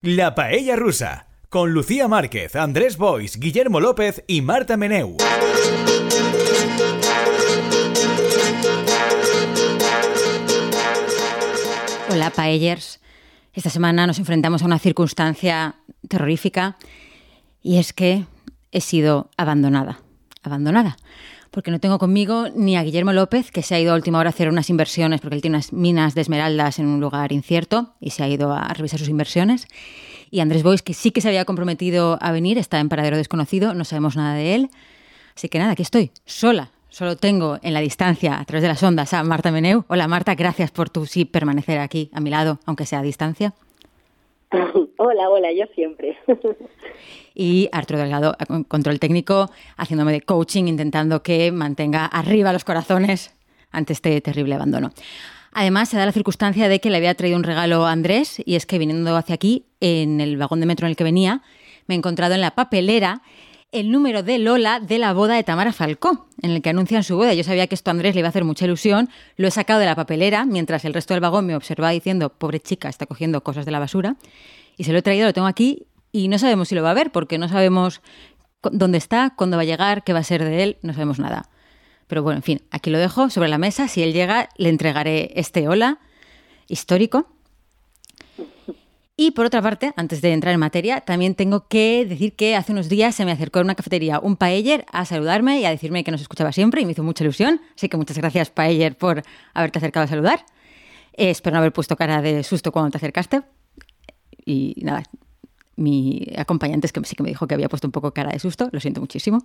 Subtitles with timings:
[0.00, 5.16] La Paella Rusa, con Lucía Márquez, Andrés Bois, Guillermo López y Marta Meneu.
[12.12, 13.00] Hola, Paellers.
[13.52, 15.74] Esta semana nos enfrentamos a una circunstancia
[16.08, 16.76] terrorífica
[17.60, 18.24] y es que
[18.70, 19.98] he sido abandonada.
[20.44, 20.96] Abandonada
[21.50, 24.28] porque no tengo conmigo ni a Guillermo López, que se ha ido a última hora
[24.28, 27.94] a hacer unas inversiones, porque él tiene unas minas de esmeraldas en un lugar incierto
[28.00, 29.66] y se ha ido a revisar sus inversiones.
[30.30, 33.74] Y Andrés Bois, que sí que se había comprometido a venir, está en paradero desconocido,
[33.74, 34.70] no sabemos nada de él.
[35.34, 36.70] Así que nada, aquí estoy, sola.
[36.90, 39.84] Solo tengo en la distancia, a través de las ondas, a Marta Meneu.
[39.88, 43.54] Hola Marta, gracias por tu sí permanecer aquí a mi lado, aunque sea a distancia.
[44.96, 46.16] Hola, hola, yo siempre.
[47.38, 53.30] y Arturo Delgado, control técnico, haciéndome de coaching, intentando que mantenga arriba los corazones
[53.70, 54.92] ante este terrible abandono.
[55.52, 58.56] Además, se da la circunstancia de que le había traído un regalo a Andrés, y
[58.56, 61.42] es que viniendo hacia aquí, en el vagón de metro en el que venía,
[61.86, 63.22] me he encontrado en la papelera
[63.70, 67.16] el número de Lola de la boda de Tamara Falcó, en el que anuncian su
[67.16, 67.34] boda.
[67.34, 69.78] Yo sabía que esto a Andrés le iba a hacer mucha ilusión, lo he sacado
[69.78, 73.44] de la papelera, mientras el resto del vagón me observaba diciendo, pobre chica, está cogiendo
[73.44, 74.16] cosas de la basura,
[74.76, 76.94] y se lo he traído, lo tengo aquí, y no sabemos si lo va a
[76.94, 78.00] ver, porque no sabemos
[78.62, 81.48] dónde está, cuándo va a llegar, qué va a ser de él, no sabemos nada.
[82.06, 85.32] Pero bueno, en fin, aquí lo dejo sobre la mesa, si él llega, le entregaré
[85.34, 85.98] este hola
[86.66, 87.28] histórico
[89.20, 92.70] y por otra parte, antes de entrar en materia, también tengo que decir que hace
[92.70, 96.04] unos días se me acercó en una cafetería un paeller a saludarme y a decirme
[96.04, 97.60] que nos escuchaba siempre y me hizo mucha ilusión.
[97.76, 100.46] Así que muchas gracias, paeller, por haberte acercado a saludar.
[101.14, 103.42] Eh, espero no haber puesto cara de susto cuando te acercaste.
[104.46, 105.02] Y nada,
[105.78, 108.38] mi acompañante es que sí que me dijo que había puesto un poco cara de
[108.38, 108.68] susto.
[108.72, 109.44] Lo siento muchísimo.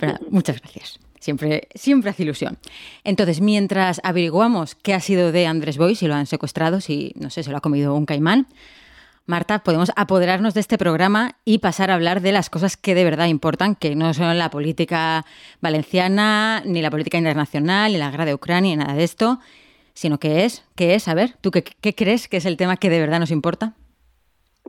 [0.00, 0.98] Pero muchas gracias.
[1.20, 2.58] Siempre, siempre hace ilusión.
[3.04, 7.30] Entonces, mientras averiguamos qué ha sido de Andrés Boy, si lo han secuestrado, si, no
[7.30, 8.46] sé, se lo ha comido un caimán,
[9.26, 13.02] Marta, podemos apoderarnos de este programa y pasar a hablar de las cosas que de
[13.02, 15.26] verdad importan, que no son la política
[15.60, 19.40] valenciana, ni la política internacional, ni la guerra de Ucrania, ni nada de esto,
[19.94, 21.08] sino que es, ¿qué es?
[21.08, 23.74] A ver, ¿tú qué, crees que es el tema que de verdad nos importa?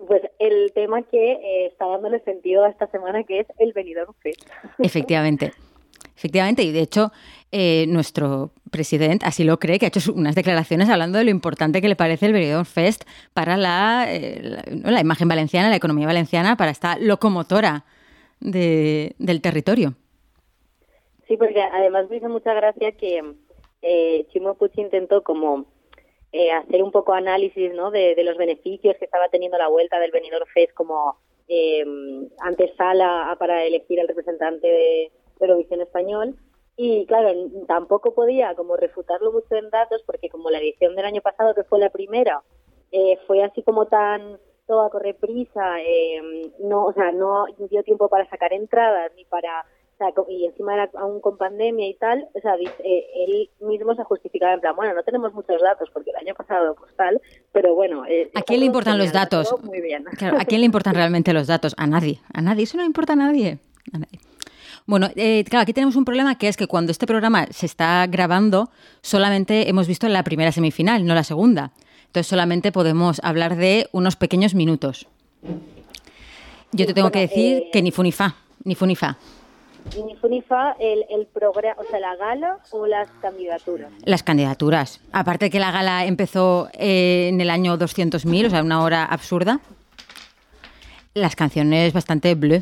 [0.05, 4.13] Pues el tema que eh, está dándole sentido a esta semana, que es el Benidorm
[4.21, 4.47] Fest.
[4.79, 5.53] Efectivamente.
[6.15, 7.11] Efectivamente, y de hecho,
[7.51, 11.79] eh, nuestro presidente así lo cree, que ha hecho unas declaraciones hablando de lo importante
[11.79, 13.03] que le parece el Benidorm Fest
[13.33, 13.55] para
[14.11, 17.85] eh, la, imagen valenciana, la economía valenciana, para esta locomotora
[18.39, 19.93] del territorio.
[21.27, 23.21] Sí, porque además me hizo mucha gracia que
[23.81, 25.65] eh, Chimo Puig intentó como
[26.31, 27.91] eh, hacer un poco análisis ¿no?
[27.91, 31.17] de, los beneficios que estaba teniendo la vuelta del Benidorm Fest como
[31.47, 31.85] eh,
[32.39, 36.35] antesala para elegir al representante de Eurovisión Español
[36.79, 37.33] y claro,
[37.67, 41.63] tampoco podía como refutarlo mucho en datos porque como la edición del año pasado, que
[41.63, 42.43] fue la primera,
[42.91, 46.21] eh, fue así como tan todo a correr prisa, eh,
[46.59, 49.65] no, o sea, no dio tiempo para sacar entradas ni para
[49.99, 53.95] o sea, y encima era aún con pandemia y tal, o sea, eh, él mismo
[53.95, 57.19] se justificaba en plan, bueno, no tenemos muchos datos porque el año pasado pues tal,
[57.51, 58.05] pero bueno.
[58.05, 59.53] Eh, ¿A quién le importan los datos?
[59.63, 60.05] Muy bien.
[60.17, 61.73] Claro, ¿a quién le importan realmente los datos?
[61.77, 63.59] A nadie, a nadie, eso no importa a nadie.
[63.93, 64.19] A nadie.
[64.85, 68.05] Bueno, eh, claro, aquí tenemos un problema que es que cuando este programa se está
[68.07, 68.69] grabando,
[69.01, 71.71] solamente hemos visto la primera semifinal, no la segunda.
[72.05, 75.07] Entonces solamente podemos hablar de unos pequeños minutos.
[76.71, 79.17] Yo te tengo que decir eh, que ni funifa, ni funifa.
[79.95, 83.91] Ni funifa el, el programa, o sea, la gala o las candidaturas.
[84.05, 85.01] Las candidaturas.
[85.11, 89.59] Aparte que la gala empezó eh, en el año 200.000, o sea, una hora absurda.
[91.13, 92.61] Las canciones bastante bleu.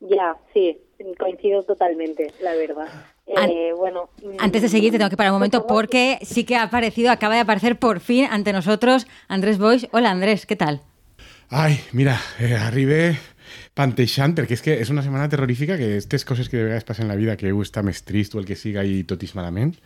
[0.00, 0.78] Ya, sí,
[1.18, 2.88] coincido totalmente, la verdad.
[3.26, 6.64] Eh, bueno, antes de seguir te tengo que parar un momento porque sí que ha
[6.64, 9.88] aparecido, acaba de aparecer por fin ante nosotros Andrés Boix.
[9.92, 10.82] Hola Andrés, ¿qué tal?
[11.48, 13.18] Ay, mira, eh, arribé
[13.74, 17.06] panteixant, porque es que es una semana terrorífica que estas cosas que de vegades pasan
[17.06, 19.76] en la vida, que gusta més trist o el que siga y totis malament,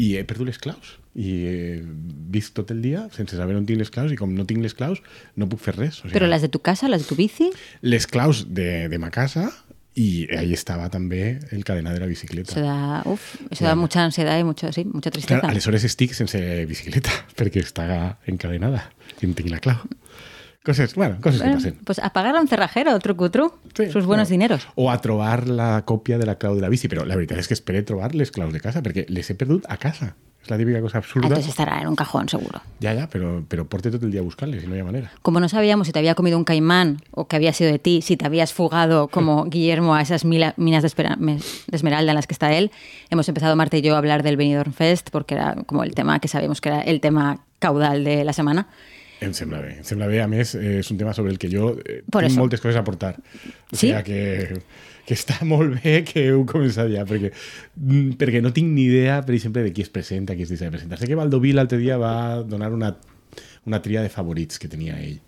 [0.00, 1.56] i he perdut les claus i he
[2.32, 4.72] vist tot el dia sense saber on tinc les claus i com no tinc les
[4.72, 5.02] claus
[5.36, 6.00] no puc fer res.
[6.00, 7.50] O sigui, ¿Però les de tu casa, les de tu bici?
[7.82, 9.50] Les claus de, de ma casa
[9.94, 12.54] y ahí estaba també el cadenat de la bicicleta.
[12.54, 15.40] Eso da, uf, eso da mucha ansiedad y mucho, sí, mucha tristeza.
[15.40, 18.86] Claro, aleshores estic sense bicicleta perquè està encadenada
[19.20, 19.84] i en tinc la clau.
[20.64, 21.78] Cosas, bueno, cosas que pasen.
[21.84, 24.42] Pues a pagar a un cerrajero, trucutru, sí, sus buenos bueno.
[24.42, 24.68] dineros.
[24.76, 27.50] O a trobar la còpia de la clau de la bici, però la veritat és
[27.50, 30.14] que esperé trobar les claus de casa, perquè les he perdut a casa.
[30.42, 31.28] Es la típica cosa absurda.
[31.28, 32.60] Entonces estará en un cajón, seguro.
[32.80, 35.12] Ya, ya, pero, pero porte todo el día a buscarles y no hay manera.
[35.22, 38.02] Como no sabíamos si te había comido un caimán o que había sido de ti,
[38.02, 41.38] si te habías fugado como Guillermo a esas minas de,
[41.72, 42.72] esmeralda en las que está él,
[43.10, 46.18] hemos empezado Marta y yo a hablar del Benidorm Fest porque era como el tema
[46.18, 48.68] que sabíamos que era el tema caudal de la semana.
[49.24, 49.76] Em sembla bé.
[49.80, 52.38] Em sembla bé, a més, és un tema sobre el que jo eh, tinc eso.
[52.40, 53.16] moltes coses a aportar.
[53.72, 53.88] O Sí?
[53.88, 54.60] sigui que,
[55.06, 57.32] que està molt bé que heu començat ja, perquè,
[57.76, 60.66] mm, perquè no tinc ni idea, per exemple, de qui es presenta, qui es deixa
[60.68, 60.98] de presentar.
[60.98, 62.96] Sé que Baldoví l'altre dia va donar una,
[63.66, 65.20] una tria de favorits que tenia ell,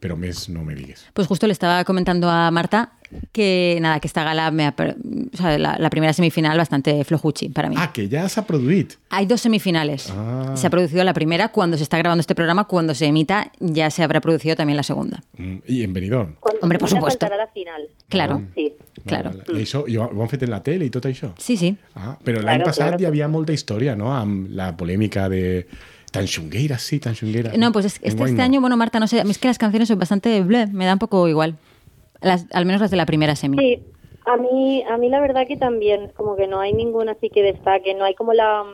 [0.00, 1.06] però més no me digues.
[1.12, 2.92] Pues justo le estaba comentando a Marta
[3.32, 7.48] que nada, que esta gala me ha o sea, la, la primera semifinal bastante flojuchi
[7.48, 7.74] para mí.
[7.78, 8.98] Ah, que ja s'ha produït.
[9.10, 10.10] Hay dos semifinales.
[10.10, 10.52] Ah.
[10.56, 13.90] Se ha producido la primera cuando se está grabando este programa, cuando se emita ya
[13.90, 15.22] se habrá producido también la segunda.
[15.38, 16.34] Mm, I en Benidorm.
[16.40, 17.26] Cuando Hombre, por supuesto.
[17.28, 17.88] la final.
[18.08, 18.42] Claro.
[18.54, 18.74] Sí.
[19.06, 19.30] Claro.
[19.30, 19.62] Vale, vale.
[19.62, 21.30] Això, i ho, ho han fet en la tele i tot això?
[21.38, 21.70] Sí, sí.
[21.94, 23.00] Ah, però Claro, l'any passat claro.
[23.02, 25.66] hi havia molta història, no?, amb la polèmica de
[26.10, 27.52] tan xungueira, sí, tan xungueira.
[27.56, 29.58] No, pues es- este, este año, bueno, Marta, no sé, a mí es que las
[29.58, 31.56] canciones son bastante bleh, me da un poco igual.
[32.20, 33.58] Las, al menos las de la primera semi.
[33.58, 33.82] Sí,
[34.26, 37.42] a mí, a mí la verdad que también, como que no hay ninguna así que
[37.42, 38.64] destaque, no hay como la...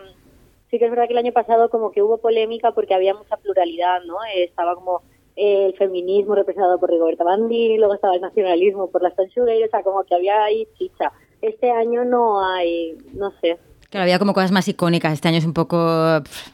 [0.70, 3.36] Sí que es verdad que el año pasado como que hubo polémica porque había mucha
[3.36, 4.16] pluralidad, ¿no?
[4.34, 5.02] Eh, estaba como
[5.36, 9.70] eh, el feminismo representado por Rigoberta Bandini, luego estaba el nacionalismo por las Tanchugueiras, o
[9.70, 11.12] sea, como que había ahí chicha.
[11.42, 13.58] Este año no hay, no sé.
[13.94, 15.12] Claro, había como cosas más icónicas.
[15.12, 15.78] Este año es un poco...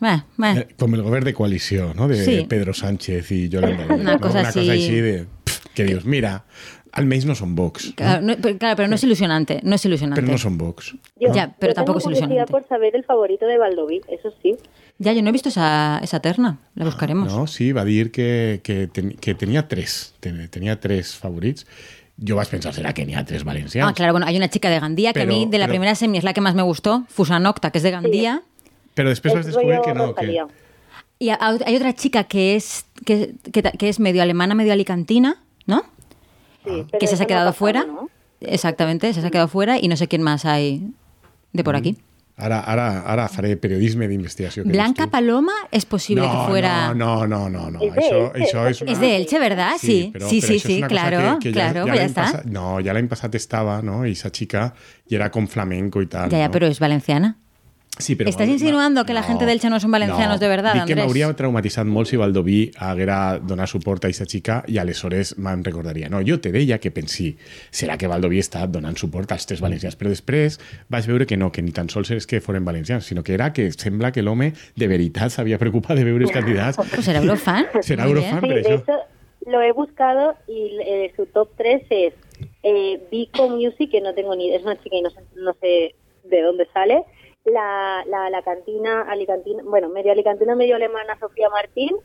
[0.01, 0.59] meh, meh.
[0.61, 2.45] Eh, Com el govern de coalició, no?, de Sí.
[2.47, 3.87] Pedro Sánchez i Yolanda.
[3.95, 4.21] Una no?
[4.21, 4.61] cosa Una así.
[4.61, 5.27] cosa així de...
[5.73, 6.45] que dius, mira,
[6.93, 7.95] almenys no són Vox, no?
[7.97, 10.21] Claro, no, pero, claro, pero no es ilusionante, no es ilusionante.
[10.21, 10.93] però no són Vox.
[11.17, 12.53] Yo, Ya, pero yo tampoco es tengo curiosidad ilusionante.
[12.53, 14.57] por saber el favorito de Valdoví, eso sí.
[14.99, 17.33] Ya, yo no he visto esa, esa terna, la buscaremos.
[17.33, 21.17] No, sí, va dir que, que, ten, que tenia tres, ten, tenia tres
[22.20, 22.28] favorits.
[22.28, 23.88] Jo vaig pensar, ha tres valencians?
[23.90, 25.72] Ah, claro, bueno, hay una chica de Gandía que a Pero- mí de la pero-
[25.72, 28.43] primera semi es la que más me gustó, Fusanocta, que es de Gandía.
[28.94, 30.44] Però després vas Es descobrir rollo que no, que...
[31.19, 35.43] Y a- hay otra chica que es, que, que, que es medio alemana, medio alicantina,
[35.67, 35.82] ¿no?
[36.64, 37.84] Sí, pero que se ha quedado pasado, fuera.
[37.84, 38.08] ¿no?
[38.40, 40.82] Exactamente, se ha quedado fuera y no sé quién más hay
[41.52, 41.96] de por aquí.
[42.41, 44.65] Ara, ara, ara faré periodisme d'investigació.
[44.65, 45.13] Blanca dius.
[45.13, 46.95] Paloma es posible no, que fuera...
[46.95, 47.81] No, no, no, no.
[47.85, 48.93] És de Això, això és, una...
[48.93, 49.73] Es de Elche, ¿verdad?
[49.79, 52.25] Sí, però- sí, però sí, és sí, cosa claro, que, que claro, ja, pues está.
[52.25, 54.05] passat- no, ja l'any passat estava, no?
[54.07, 54.73] I esa chica
[55.09, 56.31] i era con flamenco i tal.
[56.31, 56.53] Ya, ya, no?
[56.53, 57.37] pero es valenciana.
[57.99, 60.73] Sí, però ¿Estás Val- insinuando que la gente de Elche no son valencianos de verdad,
[60.73, 61.05] Dic que Andrés?
[61.05, 66.09] m'hauria traumatitzat molt si Valdoví haguera donat suport a aquesta xica i aleshores me'n recordaria.
[66.09, 67.35] No, jo te deia que pensi,
[67.71, 70.57] serà que Valdoví està donant suport als tres valencians, però després
[70.89, 73.53] vaig veure que no, que ni tan sols és que foren valencians, sinó que era
[73.53, 76.79] que sembla que l'home de veritat s'havia preocupat de veure els candidats.
[76.95, 77.67] Pues será Eurofan.
[77.83, 78.41] Será Muy Eurofan.
[78.41, 78.65] bien.
[78.65, 82.15] Sí, eso- hecho lo he buscado y eh, su top 3 es
[82.63, 85.95] eh, Vico Music, que no tengo ni es una chica y no sé, no sé
[86.25, 87.03] de dónde sale,
[87.45, 91.97] la, la, la cantina alicantina, bueno, medio alicantina, medio alemana Sofía Martín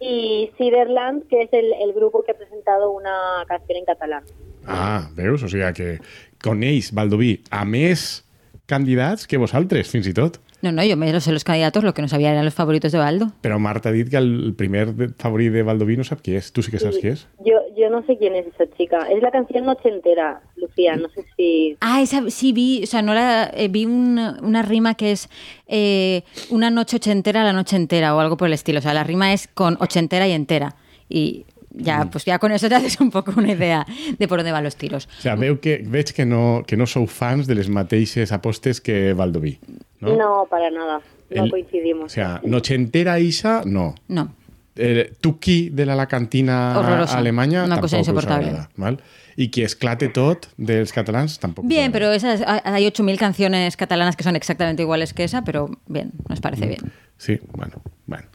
[0.00, 4.24] y Ciderland, que es el, el grupo que ha presentado una canción en catalán.
[4.66, 5.42] Ah, veus?
[5.42, 5.98] O sigui que
[6.44, 8.24] coneix Valdoví a més
[8.70, 10.38] candidats que vosaltres, fins i tot.
[10.62, 12.92] No, no, yo me lo sé los candidatos, lo que no sabía eran los favoritos
[12.92, 13.32] de Baldo.
[13.42, 16.52] Però Marta ha dit que el primer de- favorit de Valdoví no sap qui és.
[16.52, 17.26] Tu sí que saps qui és?
[17.44, 18.98] Yo, yo no sé quién es esa chica.
[19.10, 20.96] Es la canción Noche Entera, Lucía.
[20.96, 21.76] No sé si...
[21.80, 25.28] Ah, esa sí vi, o sea, no la, eh, vi un- una rima que es
[25.66, 28.80] eh, una noche ochentera, la noche entera o algo por el estilo.
[28.80, 30.76] O sea, la rima es con ochentera y entera.
[31.08, 33.86] Y ya, pues ya con eso te haces un poco una idea
[34.18, 35.06] de por dónde van los tiros.
[35.06, 38.80] O sigui, veu que, veig que no, que no sou fans de les mateixes apostes
[38.80, 39.58] que Valdoví.
[40.00, 40.16] No?
[40.16, 41.00] No, para nada.
[41.30, 42.10] No El- coincidimos.
[42.12, 43.94] O sea, Nochentera Isa, no.
[44.08, 44.34] No.
[44.76, 47.18] Eh, Tuki de la Lacantina Horrorosa.
[47.18, 48.48] Alemanya Una cosa tampoc us insoportable.
[48.48, 48.70] agrada.
[48.76, 49.00] Val?
[49.36, 51.64] I que esclate tot dels catalans tampoc.
[51.64, 55.70] us Bien, pero esas, hay 8.000 canciones catalanas que son exactamente iguales que esa, pero
[55.86, 56.92] bien, nos parece bien.
[57.16, 58.26] Sí, bueno, bueno.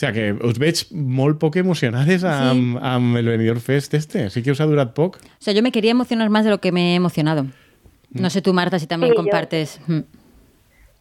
[0.00, 4.30] O sea que us veig molt poc emocionades amb, amb el Benidorm Fest este.
[4.32, 5.18] Sí que us ha durat poc.
[5.20, 7.44] O sea, yo me quería emocionar más de lo que me he emocionado.
[8.08, 9.78] No sé tú, Marta, si también Sí, yo- compartes.
[9.86, 9.98] Mm.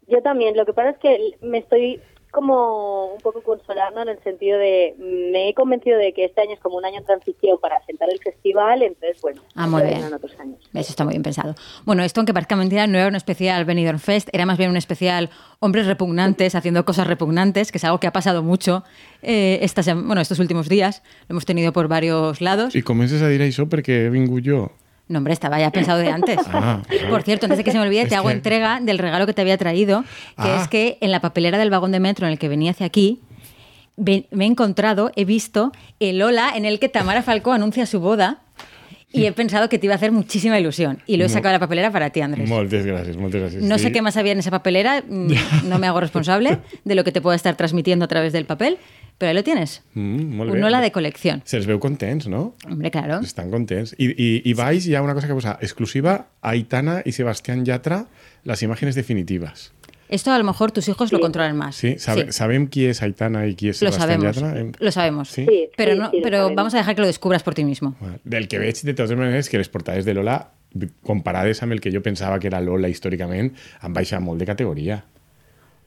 [0.09, 0.57] Yo también.
[0.57, 2.01] Lo que pasa es que me estoy
[2.31, 4.95] como un poco consolando en el sentido de
[5.31, 8.09] me he convencido de que este año es como un año de transición para asentar
[8.11, 10.13] el festival, entonces bueno, Ah, muy bien.
[10.13, 10.59] otros años.
[10.73, 11.55] Eso está muy bien pensado.
[11.85, 14.77] Bueno, esto, aunque parezca mentira, no era un especial Benidorm Fest, era más bien un
[14.77, 18.83] especial hombres repugnantes haciendo cosas repugnantes, que es algo que ha pasado mucho
[19.21, 21.03] eh, estas, bueno, estos últimos días.
[21.27, 22.75] Lo hemos tenido por varios lados.
[22.75, 24.39] I comences a dir això perquè he vingut.
[25.09, 26.37] No, hombre, estaba ya pensado de antes.
[26.53, 27.09] Ah, ah.
[27.09, 29.25] Por cierto, antes de que se me olvide, Es te hago que- entrega del regalo
[29.25, 30.03] que te había traído,
[30.37, 30.59] que Ah.
[30.61, 33.19] es que en la papelera del vagón de metro en el que venía hacia aquí,
[33.97, 38.39] me he encontrado, he visto el hola en el que Tamara Falcó anuncia su boda
[39.11, 40.99] y he pensado que te iba a hacer muchísima ilusión.
[41.07, 42.47] Y lo he sacado de la papelera para ti, Andrés.
[42.47, 43.61] Moltes gràcies, moltes gràcies.
[43.61, 43.91] No sé Sí.
[43.91, 45.31] qué más había en esa papelera, mm,
[45.67, 48.77] no me hago responsable de lo que te pueda estar transmitiendo a través del papel,
[49.19, 49.83] pero ahí lo tienes.
[49.93, 50.63] Mm, molt Un bé.
[50.65, 51.43] hola de colección.
[51.45, 52.55] Se'ls veu contents, no?
[52.65, 53.19] Hombre, claro.
[53.19, 53.93] Estan contents.
[53.99, 58.07] I, i, i baix hi ha una cosa que posa exclusiva Aitana i Sebastián Yatra,
[58.45, 59.73] les imágenes definitivas.
[60.09, 61.75] Esto a lo mejor tus hijos lo controlan más.
[61.75, 62.31] Sí, sabe, Sí.
[62.31, 64.35] ¿sabem qui és Aitana i qui és Lo Sebastián sabemos.
[64.41, 64.71] Yatra?
[64.79, 65.29] Lo sabemos.
[65.29, 65.45] Sí?
[65.77, 67.93] Pero, sí, no, pero vamos a dejar que lo descubras por ti mismo.
[67.99, 70.49] Bueno, Del que veig, de totes maneres, que les portades de Lola,
[71.03, 75.03] comparades amb el que jo pensava que era Lola històricament, han baixat molt de categoria.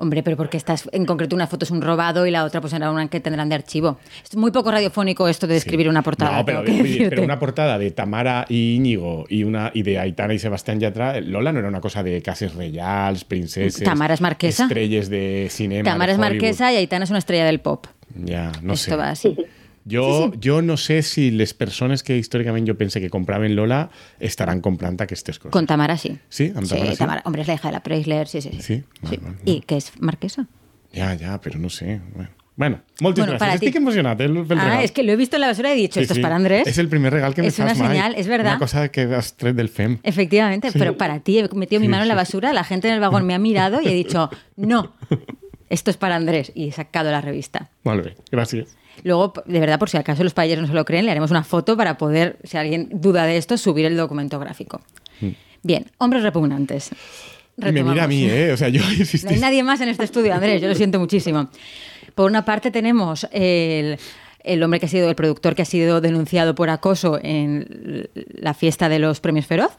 [0.02, 2.72] Hombre, pero porque estás en concreto una foto es un robado y la otra pues
[2.72, 4.00] era una que tendrán de archivo.
[4.28, 6.38] Es muy poco radiofónico esto de describir una portada.
[6.38, 7.10] No, pero, decirte.
[7.10, 11.20] pero una portada de Tamara y Íñigo y, una, y de Aitana y Sebastián Yatra,
[11.20, 13.84] Lola no era una cosa de cases reials, princeses...
[13.84, 14.64] Tamara es marquesa.
[14.64, 15.88] Estrelles de cinema.
[15.88, 17.86] Tamara de es marquesa y Aitana es una estrella del pop.
[18.26, 18.96] Ja, no Esto sé.
[18.96, 19.36] va así.
[19.90, 20.48] Jo, Sí, sí.
[20.48, 25.00] jo no sé si les persones que històricament jo pense que compraven Lola estaran comprant
[25.02, 25.50] aquestes coses.
[25.52, 26.18] Con Tamara sí.
[26.28, 26.98] Sí, amb Tamara sí?
[26.98, 27.22] Tamara.
[27.24, 28.50] Hombre, es la hija de la Preisler, sí, sí.
[28.52, 28.62] sí.
[28.62, 28.82] Sí?
[29.02, 30.46] Vale, vale, ¿Y que es marquesa?
[30.94, 32.00] Ja, ja, però no sé.
[32.14, 33.54] Bueno, bueno moltes Bueno, ti.
[33.54, 34.84] Estic emocionat eh, pel Ah, regal.
[34.84, 36.66] es que lo he visto en la basura y he dicho, esto es para Andrés.
[36.68, 38.52] És el primer regal que me Es una señal, es verdad.
[38.52, 39.98] Una cosa que has tret del FEM.
[40.04, 42.86] Efectivamente, pero para ti he metido mi Sí, mano en la sí, basura, la gente
[42.88, 44.92] en el vagón me ha mirado y he dicho, no,
[45.70, 46.52] esto es para Andrés.
[46.54, 47.70] Y he sacado la revista.
[47.84, 48.76] Bé, gràcies.
[49.04, 51.44] Luego, de verdad, por si acaso los payeros no se lo creen, le haremos una
[51.44, 54.80] foto para poder, si alguien duda de esto, subir el documento gráfico.
[55.62, 56.90] Bien, hombres repugnantes.
[57.56, 58.48] Y me mira a mí, Retomamos.
[58.48, 58.52] ¿eh?
[58.52, 58.82] O sea, yo
[59.24, 61.48] No hay nadie más en este estudio, Andrés, yo lo siento muchísimo.
[62.14, 63.98] Por una parte tenemos el,
[64.44, 68.54] el hombre que ha sido, el productor que ha sido denunciado por acoso en la
[68.54, 69.72] fiesta de los premios Feroz,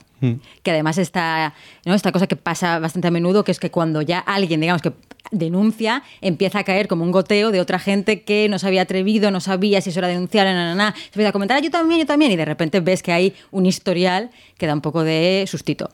[0.63, 1.53] que además está,
[1.85, 1.93] ¿no?
[1.93, 4.93] esta cosa que pasa bastante a menudo, que es que cuando ya alguien, digamos que
[5.33, 9.31] denuncia, empieza a caer como un goteo de otra gente que no se había atrevido,
[9.31, 11.99] no sabía si eso era denunciar, na, na, se empieza a comentar, "Ah, yo también,
[11.99, 15.43] yo también, y de repente ves que hay un historial que da un poco de
[15.47, 15.89] sustito.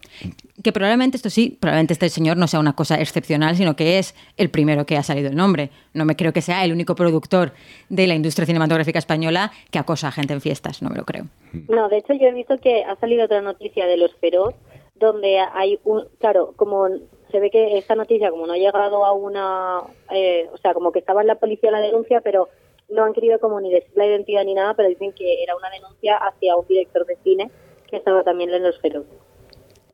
[0.62, 4.13] Que probablemente esto sí, probablemente este señor no sea una cosa excepcional, sino que es
[4.36, 5.69] el primero que ha salido el nombre.
[5.93, 7.53] No me creo que sea el único productor
[7.88, 11.25] de la industria cinematográfica española que acosa a gente en fiestas, no me lo creo.
[11.69, 14.53] No, de hecho yo he visto que ha salido otra noticia de los feroz
[14.96, 16.88] donde hay un, claro, como
[17.32, 19.82] se ve que esta noticia como no ha llegado a una,
[20.12, 22.50] eh, o sea, como que estaba en la policía la denuncia, pero
[22.90, 25.70] no han querido como ni decir la identidad ni nada, pero dicen que era una
[25.70, 27.52] denuncia hacia un director de cine
[27.88, 29.06] que estaba también en los feroz.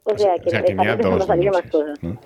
[0.04, 2.04] O sea, que, o sea, que dos más cosas.
[2.04, 2.20] no?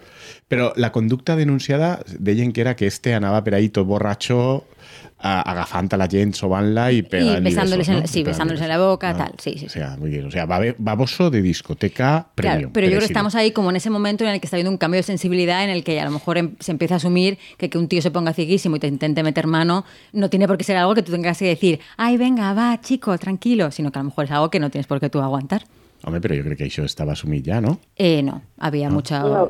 [0.50, 4.78] Però la conducta denunciada deien que era que este anava per ahí tot borratxo a,
[5.21, 8.07] agafant a la gent, sobant-la i pegant-li besándoles besos, en- no?
[8.07, 10.25] sí, besándoles en la boca, tal, sí, sí, O sea, muy bien.
[10.25, 12.57] O sea, babe- baboso de discoteca premium.
[12.59, 14.55] Claro, pero yo creo que estamos ahí como en ese momento en el que está
[14.55, 16.97] habiendo un cambio de sensibilidad en el que a lo mejor em- se empieza a
[16.97, 19.83] asumir que que un tío se ponga cieguísimo y te intente meter mano
[20.13, 23.17] no tiene por qué ser algo que tú tengas que decir, ay, venga, va, chico,
[23.17, 25.63] tranquilo, sino que a lo mejor es algo que no tienes por qué tú aguantar.
[26.01, 27.77] Home, però jo crec que això estava assumit ja, no?
[27.97, 29.19] Eh, no, había mucha...
[29.19, 29.29] No,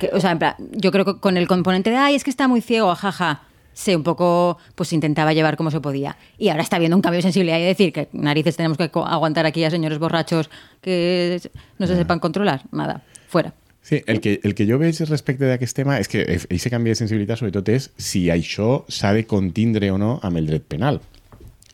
[0.00, 2.30] que- o sea, en plan, yo creo que con el componente de, ay, es que
[2.30, 3.42] está muy ciego, jaja,
[3.74, 6.16] se un poco, pues intentaba llevar como se podía.
[6.38, 9.44] Y ahora está habiendo un cambio de sensibilidad y decir que narices tenemos que aguantar
[9.44, 10.48] aquí a señores borrachos
[10.80, 11.40] que
[11.78, 12.62] no se sepan controlar.
[12.72, 13.52] Nada, fuera.
[13.82, 16.96] Sí, el que, el que jo veig respecte d'aquest tema és que aquest canvi de
[16.96, 21.02] sensibilitat sobretot és si això s'ha de contindre o no amb el dret penal.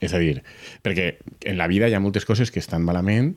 [0.03, 0.41] És a dir,
[0.83, 3.37] perquè en la vida hi ha moltes coses que estan malament,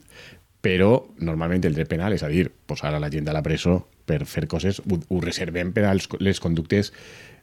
[0.63, 3.83] però normalment el dret penal, és a dir, posar a la gent a la presó
[4.09, 6.93] per fer coses, ho, ho reservem per a les conductes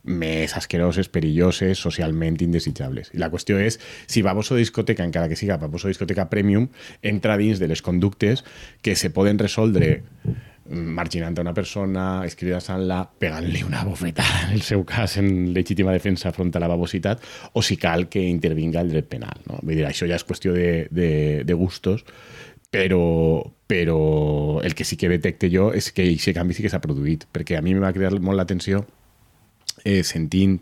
[0.02, 3.12] més asqueroses, perilloses, socialment indesitjables.
[3.14, 6.70] I la qüestió és si baboso discoteca, encara que siga baboso de discoteca premium,
[7.02, 8.44] entra dins de les conductes
[8.82, 10.00] que se poden resoldre
[10.70, 16.30] marginant a una persona, escridassant-la, pegant-li una bofetada, en el seu cas, en legítima defensa
[16.32, 17.24] front a la babositat,
[17.58, 19.42] o si cal que intervinga el dret penal.
[19.48, 19.58] No?
[19.62, 21.10] Vull dir, això ja és qüestió de, de,
[21.44, 22.04] de gustos,
[22.70, 23.98] però, però
[24.62, 27.58] el que sí que detecte jo és que aquest canvi sí que s'ha produït, perquè
[27.58, 28.84] a mi em va cridar molt l'atenció
[29.84, 30.60] eh, sentint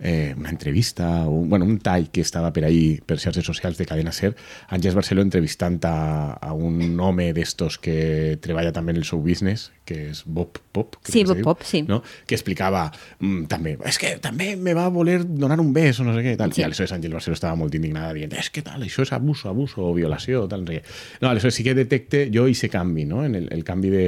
[0.00, 3.86] eh, una entrevista, un, bueno, un tall que estava per ahí per xarxes socials de
[3.86, 4.30] Cadena Ser,
[4.70, 9.72] Àngels Barceló entrevistant a, a un home d'estos que treballa també en el show business,
[9.88, 11.00] que és Bob Pop.
[11.02, 11.82] Sí, se Bob Pop, sí.
[11.88, 12.00] No?
[12.26, 12.86] Que explicava
[13.18, 16.54] mm, també, és que també me va voler donar un beso, no sé què, tal.
[16.54, 16.62] Sí.
[16.62, 19.82] I aleshores Àngels Barceló estava molt indignada dient, és que tal, això és abuso, abuso,
[19.88, 20.98] o violació, tal, no sé què.
[21.24, 23.24] No, aleshores sí que detecte jo ese canvi, no?
[23.26, 24.06] En el, el canvi de,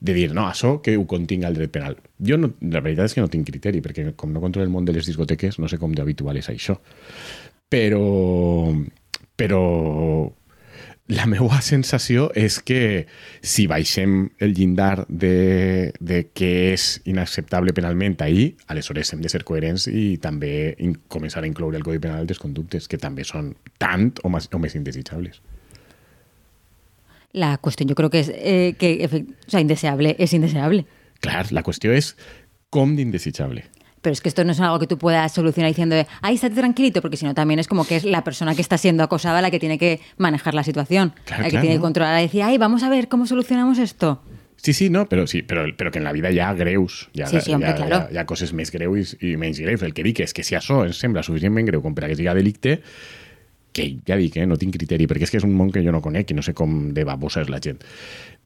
[0.00, 1.98] de dir, no, això que ho continga el dret penal.
[2.24, 4.88] Jo, no, la veritat és que no tinc criteri, perquè com no controlo el món
[4.88, 6.78] de les discoteques, no sé com d'habitual és això.
[7.70, 8.04] Però,
[9.36, 9.60] però
[11.10, 13.06] la meva sensació és que
[13.42, 19.44] si baixem el llindar de, de què és inacceptable penalment ahir, aleshores hem de ser
[19.44, 20.76] coherents i també
[21.12, 24.62] començar a incloure el Codi Penal des conductes, que també són tant o més, o
[24.62, 25.42] més indesitjables.
[27.32, 29.08] La cuestión yo creo que es eh, que,
[29.46, 30.86] o sea, indeseable, es indeseable.
[31.20, 32.14] Clar, la qüestió és
[32.72, 33.66] com d'indesitjable.
[34.00, 36.54] Pero es que esto no es algo que tú puedas solucionar diciendo, de, ay, estate
[36.54, 39.42] tranquilito, porque si no también es como que es la persona que está siendo acosada
[39.42, 41.82] la que tiene que manejar la situación, Claro, la que claro, tiene que ¿no?
[41.82, 44.22] controlar y decir, ay, vamos a ver cómo solucionamos esto.
[44.56, 47.08] Sí, sí, no, però, sí, però, però que en la vida ha greus.
[47.22, 48.08] Ha, Sí, sí, hombre, claro.
[48.12, 49.80] Hi ha coses més greus i, i menys greus.
[49.82, 52.16] El que dic és que si això ens sembla suficientment greu com per a que
[52.16, 52.82] siga delicte,
[53.72, 55.92] que ja dic, eh, no tinc criteri, perquè és que és un món que jo
[55.92, 57.78] no conec i no sé com de babosa és la gent.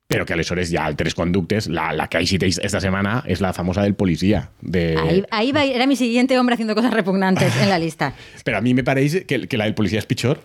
[0.07, 1.67] Però que aleshores hi ha altres conductes.
[1.73, 4.51] La, la que eixit esta setmana és la famosa del policia.
[4.61, 4.99] De...
[5.01, 8.13] Ahí, ahí va, era mi siguiente hombre haciendo cosas repugnantes en la lista.
[8.45, 10.43] Però a mi me pareix que, que la del policia és pitjor.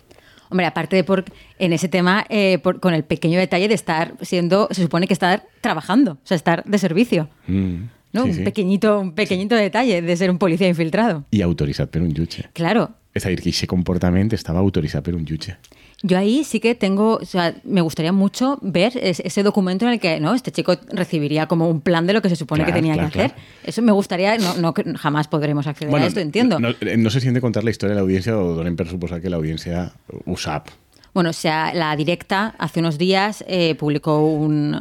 [0.49, 1.25] Hombre, aparte de por
[1.59, 5.13] en ese tema, eh, por- con el pequeño detalle de estar siendo, se supone que
[5.13, 7.29] estar trabajando, o sea, estar de servicio.
[7.47, 7.83] Mm,
[8.13, 8.23] ¿no?
[8.23, 8.43] sí, un sí.
[8.43, 11.25] pequeñito, un pequeñito detalle de ser un policía infiltrado.
[11.31, 12.47] I autoritzat per un jutge.
[12.53, 12.95] Claro.
[13.15, 15.57] A dir, que aquest comportament estava autoritzat per un jutge.
[16.03, 19.91] Yo ahí sí que tengo, o sea, me gustaría mucho ver es- ese documento en
[19.93, 22.73] el que no este chico recibiría como un plan de lo que se supone Claro,
[22.75, 23.31] que tenía claro, que hacer.
[23.33, 23.47] claro.
[23.65, 26.59] Eso me gustaría, no, jamás podremos acceder a esto, entiendo.
[26.59, 29.19] No, no sé si hem de contar la història de l'audiència o donem per suposar
[29.19, 29.91] que l'audiència
[30.25, 30.69] ho sap.
[31.13, 34.77] Bueno, o sea, la directa hace unos días eh, publicó un-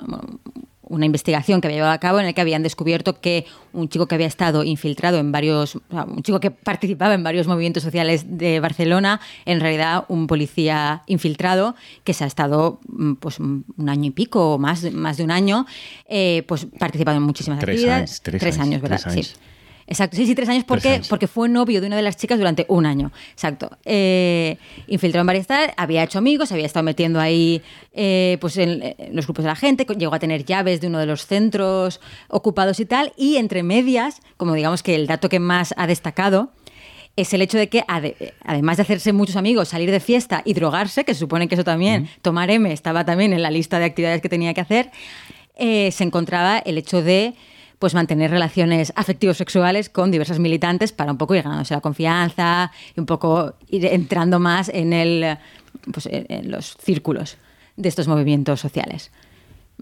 [0.88, 4.06] una investigación que había llevado a cabo en el que habían descubierto que un chico
[4.06, 7.82] que había estado infiltrado en varios, o sea, un chico que participaba en varios movimientos
[7.82, 13.64] sociales de Barcelona, en realidad un policía infiltrado que se ha estado mm, pues un
[13.76, 15.66] un año y pico o más, más de un año,
[16.08, 18.10] eh, pues participando en muchísimas Tres actividades.
[18.10, 19.00] años, tres años, ¿verdad?
[19.02, 19.26] tres años.
[19.28, 19.34] Sí.
[19.90, 21.08] Exacto, sí, sí, tres años porque, Tres años.
[21.08, 23.10] porque fue novio de una de las chicas durante un año.
[23.32, 23.70] Exacto.
[23.86, 27.62] Eh, infiltrado en varias tal, había hecho amigos, había estado metiendo ahí
[27.94, 30.98] eh, pues en, en los grupos de la gente, llegó a tener llaves de uno
[30.98, 35.40] de los centros ocupados y tal, y entre medias, como digamos que el dato que
[35.40, 36.52] más ha destacado,
[37.16, 40.52] es el hecho de que, ade- además de hacerse muchos amigos, salir de fiesta y
[40.52, 43.86] drogarse, que se supone que eso también, tomar M estaba también en la lista de
[43.86, 44.90] actividades que tenía que hacer,
[45.56, 47.34] eh, se encontraba el hecho de
[47.78, 52.72] pues mantener relaciones afectivos sexuales con diversas militantes para un poco ir ganándose la confianza
[52.96, 55.38] y un poco ir entrando más en el
[55.92, 57.36] pues en, los círculos
[57.76, 59.10] de estos movimientos sociales.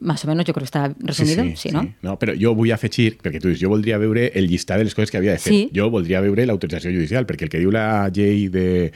[0.01, 1.95] Más o menos yo creo que está resumido, sí, ¿no?
[2.03, 2.19] no?
[2.21, 5.09] Però jo vull afegir, perquè tu dius, jo voldria veure el llistat de les coses
[5.11, 5.55] que havia de fer.
[5.55, 5.61] Sí.
[5.73, 8.93] Jo voldria veure l'autorització judicial, perquè el que diu la llei de,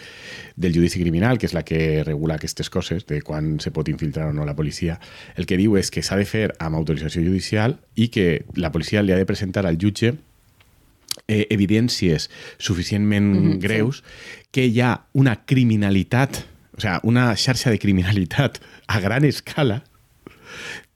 [0.61, 4.29] del judici criminal, que és la que regula aquestes coses, de quan se pot infiltrar
[4.29, 4.99] o no la policia,
[5.41, 9.01] el que diu és que s'ha de fer amb autorització judicial i que la policia
[9.01, 10.13] li ha de presentar al jutge
[11.27, 14.03] eh, evidències suficientment greus
[14.53, 16.43] que hi ha una criminalitat,
[16.77, 18.61] o sigui, una xarxa de criminalitat
[18.91, 19.81] a gran escala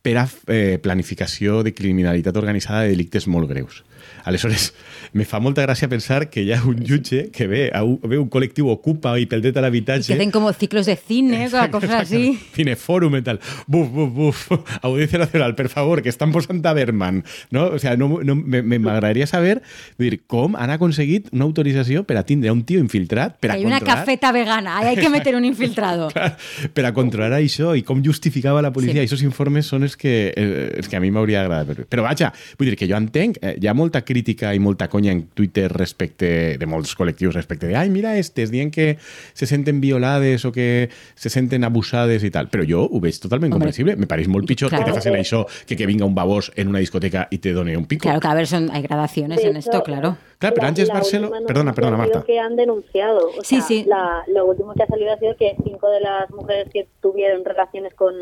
[0.04, 3.80] per a eh, planificació de criminalitat organitzada de delictes molt greus.
[4.24, 4.72] Aleshores,
[5.12, 8.16] me fa molta gràcia pensar que hi ha un jutge que ve, a un, ve
[8.16, 11.90] un col·lectiu ocupa i pel dret a Que l'habitatge hacen como ciclos de cine, cosas
[11.90, 12.38] así.
[12.54, 13.40] Cineforum y tal.
[13.66, 14.48] Buf, buf, buf.
[14.82, 17.22] Audiencia Nacional, per favor, que estan posant a Berman.
[17.50, 17.66] No?
[17.66, 19.62] O sea, no, no, m'agradaria saber
[19.98, 23.64] dir, com han aconseguit una autorització per a tindre un tio infiltrat per a Hay
[23.64, 26.08] una cafeta vegana, ahí hay que meter un infiltrado.
[26.14, 26.36] Clar,
[26.72, 29.02] per a controlar això i com justificava la policia.
[29.02, 29.04] Sí.
[29.04, 29.12] Sí.
[29.12, 31.84] Aquests informes són els que, eh, els que a mi m'hauria agradat.
[31.90, 34.13] Però vaja, vull dir que jo entenc, eh, hi ha molta crítica
[34.54, 38.70] i molta conya en Twitter respecte de molts col·lectius respecte de ai, mira estes, dient
[38.72, 38.98] que
[39.32, 42.48] se senten violades o que se senten abusades i tal.
[42.48, 43.96] Però jo ho veig totalment Hombre, comprensible.
[43.96, 44.84] Me pareix molt pitjor claro.
[44.84, 47.76] que te facin això que que vinga un babós en una discoteca i te done
[47.76, 48.02] un pico.
[48.02, 50.16] Claro que a ver, son, hay gradaciones en esto, claro.
[50.38, 52.22] Claro, pero Ángeles Barceló- perdona, perdona, Marta.
[52.26, 53.28] que han denunciado.
[53.38, 53.84] O Sí, sea, sí.
[53.86, 57.44] la- lo último que ha salido ha sido que cinco de las mujeres que tuvieron
[57.44, 58.14] relaciones con,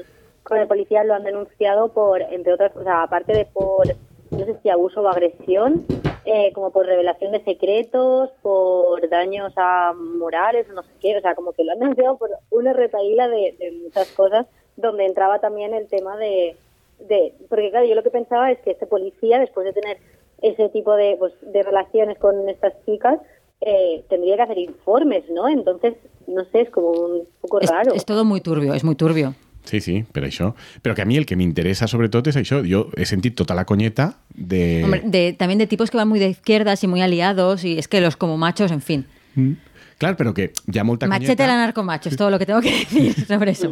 [0.42, 3.86] con el policía lo han denunciado por, entre otras, o sea, aparte de por,
[4.32, 5.84] no sé si abuso o agresión,
[6.24, 11.20] eh, como por revelación de secretos, por daños a morales, o no sé qué, o
[11.20, 15.38] sea, como que lo han denunciado por una retaíla de, de muchas cosas, donde entraba
[15.40, 16.56] también el tema de,
[17.08, 19.98] de, porque claro, yo lo que pensaba es que este policía, después de tener
[20.40, 23.20] ese tipo de, pues, de relaciones con estas chicas,
[23.60, 25.48] eh, tendría que hacer informes, ¿no?
[25.48, 25.94] Entonces,
[26.26, 27.92] no sé, es como un poco Es, raro.
[27.94, 29.34] es todo muy turbio, es muy turbio.
[29.64, 30.52] Sí, sí, per això.
[30.82, 32.60] Però que a mi el que m'interessa sobretot és això.
[32.66, 34.82] Jo he sentit tota la conyeta de...
[34.84, 37.88] Hombre, de, también de tipos que van muy de izquierdas y muy aliados, y es
[37.88, 39.06] que los como machos, en fin.
[39.34, 39.52] Mm.
[40.02, 43.14] Clar, però que ha molta Machete la narcomacho, es todo lo que tengo que decir
[43.28, 43.70] sobre eso.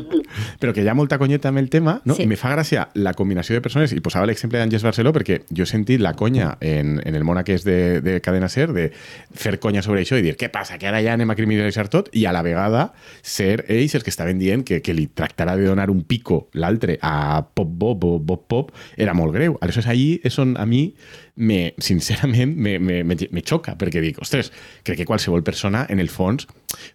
[0.61, 2.14] Però que ha molta conyeta amb el tema, no?
[2.14, 2.23] Sí.
[2.23, 5.66] I me fa gràcia la combinació de persones, i posava l'exemple d'Àngels Barceló, perquè jo
[5.66, 8.93] he sentit la conya en, en el món aquest de, de Cadena Ser, de
[9.35, 12.12] fer conya sobre això i dir, què passa, que ara ja anem a criminalitzar tot,
[12.14, 12.93] i a la vegada
[13.27, 17.01] ser ells els que estaven dient que, que li tractarà de donar un pico l'altre
[17.03, 19.59] a Pop Bob o Bob Pop era molt greu.
[19.59, 20.93] Aleshores, allí és on a mi,
[21.40, 24.53] me, sincerament, me, me, me, me xoca, perquè dic, ostres,
[24.85, 26.46] crec que qualsevol persona, en el fons,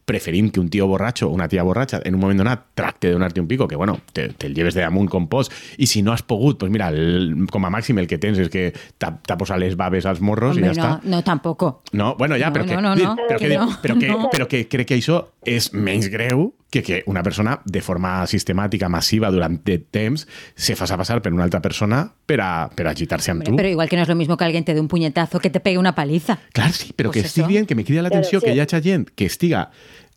[0.06, 3.14] preferim que un tio borratxo o una tia borratxa en un moment donat tracte de
[3.18, 5.50] donar-te un pico, que bueno, te, te el lleves de damunt com pots,
[5.82, 8.52] i si no has pogut, pues mira, el, com a màxim el que tens és
[8.54, 8.70] que
[9.02, 11.10] t'ha posat les baves als morros Hombre, i ja no, està.
[11.16, 11.82] no, tampoco.
[11.94, 13.16] No, bueno, ja, No, però, que, no, no, no.
[13.28, 14.30] però, que, Que no, però, que, no.
[14.32, 18.90] però que crec que això és menys greu que que una persona de forma sistemàtica,
[18.90, 23.32] massiva, durant temps, se faça passar per una altra persona per a, per a agitar-se
[23.32, 23.56] amb tu.
[23.56, 25.60] pero igual que no es lo mismo que alguien te dé un puñetazo que te
[25.62, 26.40] pegue una paliza.
[26.52, 27.48] Clar, sí, però Pues que estic això.
[27.48, 28.58] dient que me crida l'atenció Claro, que sí.
[28.58, 29.70] hi hagi gent que estiga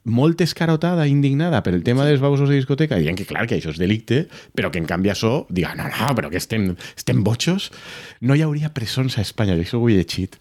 [0.04, 3.58] molt escarotada, indignada per el tema dels babosos de discoteca, i dient que clar que
[3.58, 4.24] això és delicte,
[4.56, 7.70] però que en canvi això diga, no, no, però que estem, estem botxos,
[8.20, 10.38] no hi hauria presons a Espanya, jo això ho he llegit,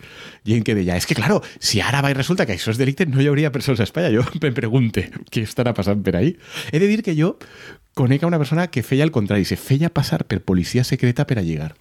[0.47, 3.09] gent que deia, és que claro, si ara va i resulta que això és delicte,
[3.09, 4.13] no hi hauria presons a Espanya.
[4.13, 6.35] Jo me pregunte, què estarà passant per ahí?
[6.71, 7.35] He de dir que jo
[7.97, 11.39] conec a una persona que feia el contrari, se feia passar per policia secreta per
[11.41, 11.73] a lligar.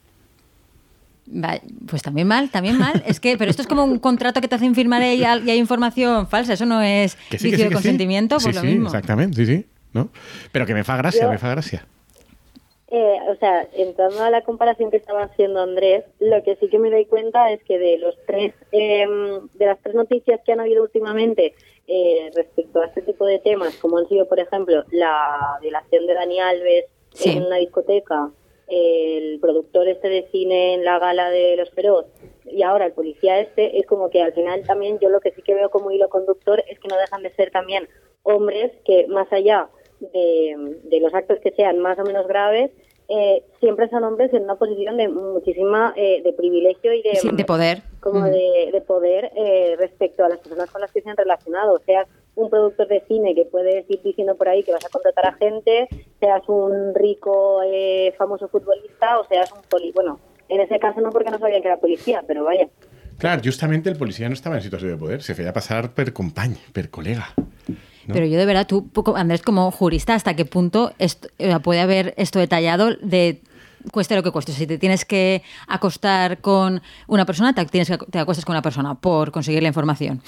[1.28, 1.58] Va,
[1.88, 3.02] Pues también mal, también mal.
[3.06, 5.50] Es que, pero esto es como un contrato que te hacen firmar y hay y
[5.50, 6.52] hay información falsa.
[6.52, 7.74] Eso no es Que sí, vicio que sí, de que sí.
[7.74, 8.86] consentimiento, Sí, pues lo sí, mismo.
[8.86, 9.66] exactament, sí, sí.
[9.92, 10.10] No?
[10.52, 11.86] Però que me fa gràcia, Jo- me fa gràcia.
[12.88, 16.78] Eh, o sea, entrando a la comparación que estaba haciendo Andrés, lo que sí que
[16.78, 19.06] me doy cuenta es que de los tres, eh,
[19.54, 21.54] de las tres noticias que han habido últimamente
[21.88, 26.14] eh, respecto a este tipo de temas, como han sido, por ejemplo, la violación de
[26.14, 26.84] Dani Alves
[27.14, 27.30] Sí.
[27.30, 28.28] en una discoteca,
[28.68, 32.06] el productor este de cine en la gala de Los Feroz
[32.44, 35.42] y ahora el policía este, es como que al final también yo lo que sí
[35.42, 37.88] que veo como hilo conductor es que no dejan de ser también
[38.22, 39.68] hombres que más allá
[40.00, 42.70] de, de los actos que sean más o menos graves,
[43.08, 47.28] eh, siempre son hombres en una posición de muchísima eh, de privilegio y de, Sí,
[47.32, 47.82] de poder.
[48.00, 51.78] como de, de poder eh, respecto a las personas con las que se han relacionado.
[51.86, 55.26] Seas un productor de cine que puedes ir diciendo por ahí que vas a contratar
[55.26, 55.88] a gente,
[56.20, 59.90] seas un rico eh, famoso futbolista o seas un poli.
[59.92, 62.68] Bueno, en ese caso no porque no sabían que era policía, pero vaya.
[63.18, 66.56] Clar, justament el policia no estava en situació de poder, se feia passar per company,
[66.72, 67.32] per col·lega.
[68.06, 68.12] ¿no?
[68.12, 71.28] Pero yo de verdad, tú, Andrés, como jurista, ¿hasta qué punto esto-
[71.62, 73.40] puede haber esto detallado de
[73.90, 74.52] cueste lo que cueste?
[74.52, 78.62] Si te tienes que acostar con una persona, te, tienes que, te acuestas con una
[78.62, 80.20] persona por conseguir la información.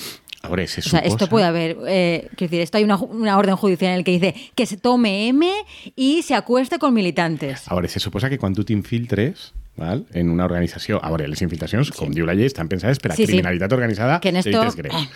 [0.42, 1.06] A veure, se O sea, suposa...
[1.14, 4.34] esto puede haber, eh, quiero decir, esto hay una, orden judicial en el que dice
[4.54, 5.50] que se tome M
[5.96, 7.66] y se acueste con militantes.
[7.66, 11.00] A veure, se suposa que quan tu t'infiltres val, en una organització...
[11.04, 13.32] A veure, les infiltracions, com diu la llei, estan pensades per a Sí, sí.
[13.32, 15.08] criminalitat organitzada Que en esto- delictes greus.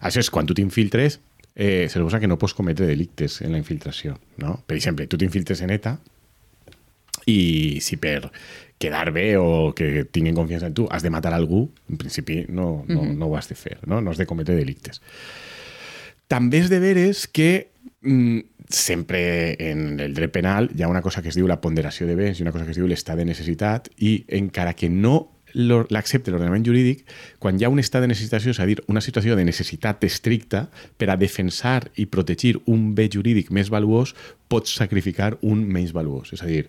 [0.00, 1.20] Això és, quan tu t'infiltres,
[1.54, 4.18] eh, se suposa que no pots cometre delictes en la infiltració.
[4.36, 4.62] No?
[4.66, 5.98] Per exemple, tu t'infiltres en ETA
[7.26, 8.30] i si per
[8.78, 12.84] quedar bé o que tinguin confiança en tu has de matar algú, en principi no,
[12.88, 14.00] no, no ho has de fer, no?
[14.00, 15.00] no has de cometre delictes.
[16.28, 17.70] També és de veres que
[18.02, 19.20] mm, sempre
[19.70, 22.40] en el dret penal hi ha una cosa que es diu la ponderació de béns
[22.40, 26.28] i una cosa que es diu l'estat de necessitat i encara que no lo- l'accepte
[26.34, 27.06] l'ordenament jurídic,
[27.38, 30.66] quan hi ha un estat de necessitació, és a dir, una situació de necessitat estricta,
[30.98, 34.12] per a defensar i protegir un bé jurídic més valuós,
[34.52, 36.34] pots sacrificar un menys valuós.
[36.36, 36.66] És a dir,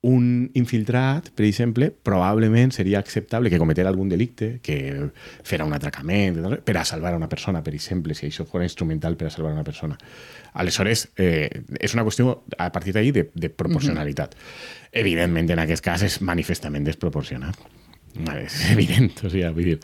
[0.00, 5.10] un infiltrat, per exemple, probablement seria acceptable que cometés algun delicte, que
[5.42, 9.16] fera un atracament, per a salvar a una persona, per exemple, si això fos instrumental
[9.18, 9.98] per a salvar a una persona.
[10.54, 14.38] Aleshores, eh, és una qüestió, a partir d'ahir, de, de proporcionalitat.
[14.92, 17.58] Evidentment, en aquest cas, és manifestament desproporcionat.
[18.14, 19.78] Vale, és evident, o dir,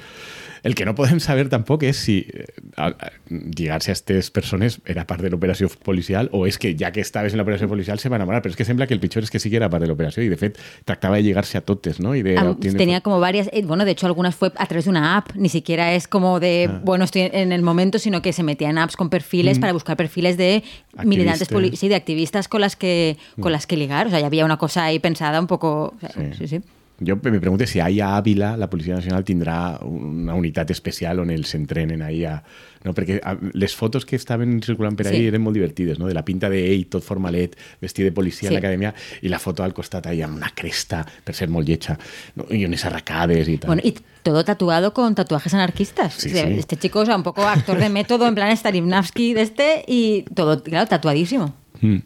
[0.65, 2.47] el que no podem saber tampoc és si eh,
[2.81, 6.89] a- a- lligar-se a aquestes persones era part de l'operació policial o és que ja
[6.91, 9.23] que estaves en l'operació policial se va enamorar, però és que sembla que el pitjor
[9.25, 10.57] és que sí que era part de l'operació i de fet
[10.89, 12.15] tractava de lligar-se a totes, ¿no?
[12.17, 12.33] Y de
[12.79, 15.51] tenía como varias, eh, bueno, de hecho algunas fue a través de una app, ni
[15.51, 16.81] siquiera es como de, Ah.
[16.83, 19.99] bueno, estoy en el momento, sino que se metía en apps con perfiles para buscar
[19.99, 20.65] perfiles de
[21.05, 21.45] militantes, Mm.
[21.45, 21.49] Activistas.
[21.49, 24.47] poli- sí, de activistas con las que con las que ligar, o sea, ya había
[24.47, 26.61] una cosa ahí pensada un poco, o sea, sí, sí.
[27.07, 31.31] Jo me pregunto si ahí a Ávila la Policia Nacional tindrà una unitat especial on
[31.31, 32.43] els entrenen ahí a...
[32.85, 32.93] No?
[32.93, 33.17] Perquè
[33.57, 35.27] les fotos que estaven circulant per ahí Sí.
[35.31, 36.07] eren molt divertides, no?
[36.07, 38.55] de la pinta d'ell, tot formalet, vestit de policia Sí.
[38.55, 41.97] en l'acadèmia, i la foto al costat ahí amb una cresta, per ser molt lletja,
[42.37, 42.45] no?
[42.51, 43.69] i unes arracades i tal.
[43.69, 46.12] Bueno, y todo tatuado con tatuajes anarquistas.
[46.14, 46.59] Sí, O sea, sí.
[46.59, 50.62] Este chico es un poco actor de método, en plan Stanislavski de este, y todo,
[50.62, 51.55] claro, tatuadísimo.
[51.81, 51.97] Mm.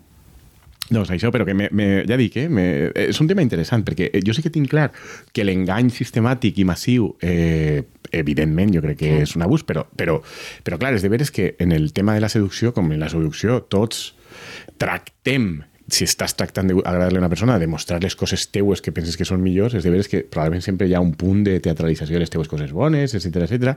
[0.88, 2.64] Doncs això, però que me, me, ja dic, eh, me,
[2.96, 4.88] és un tema interessant, perquè eh, jo sí que tinc clar
[5.36, 7.82] que l'engany sistemàtic i massiu, eh,
[8.16, 10.16] evidentment, jo crec que és un abús, però, però,
[10.64, 13.10] però clar, és de veres que en el tema de la seducció, com en la
[13.12, 14.14] seducció, tots
[14.80, 19.16] tractem si estàs tractant d'agradar-li a una persona, de mostrar les coses teues que penses
[19.16, 22.18] que són millors, és de veres que probablement sempre hi ha un punt de teatralització
[22.18, 23.72] de les teues coses bones, etc etc.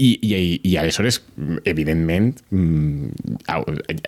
[0.00, 0.34] I, i,
[0.66, 1.20] i aleshores,
[1.68, 3.38] evidentment, mm,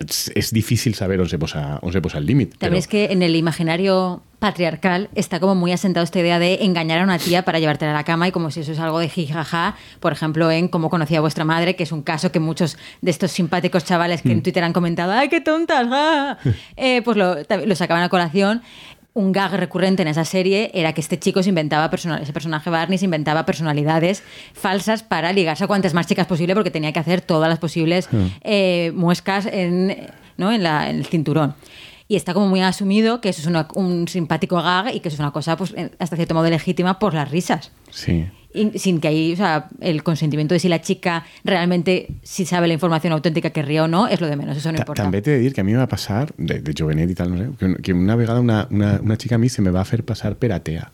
[0.02, 2.58] és, és difícil saber on se posa, on se posa el límit.
[2.58, 6.98] También es que en el imaginario patriarcal está como muy asentado esta idea de engañar
[7.00, 9.08] a una tía para llevártela a la cama y como si eso es algo de
[9.08, 12.76] jijaja, por ejemplo, en cómo conocía a vuestra madre, que es un caso que muchos
[13.00, 15.86] de estos simpáticos chavales que en Twitter han comentado, ¡ay, qué tontas!
[15.90, 16.36] ah",
[16.76, 18.60] eh, pues lo, lo sacaban a colación
[19.14, 22.68] un gag recurrente en esa serie era que este chico se inventaba personal, ese personaje
[22.70, 24.22] Barney se inventaba personalidades
[24.54, 28.08] falsas para ligarse a cuantas más chicas posible porque tenía que hacer todas las posibles
[28.42, 30.50] eh, muescas en, ¿no?
[30.50, 31.54] en, la- en el cinturón.
[32.12, 35.14] Y está como muy asumido que eso es una- un simpático gag y que eso
[35.16, 37.70] es una cosa pues, hasta cierto modo legítima por las risas.
[37.90, 38.26] Sí.
[38.52, 42.66] Y sin que ahí, o sea, el consentimiento de si la chica realmente si sabe
[42.68, 45.02] la información auténtica que ríe o no, es lo de menos, eso no Ta- importa.
[45.04, 47.32] També t'he de dir que a mi em va passar, de, de jovenet i tal,
[47.32, 49.86] no sé, que, que una vegada una, una, una xica a mi se me va
[49.88, 50.90] fer passar per atea.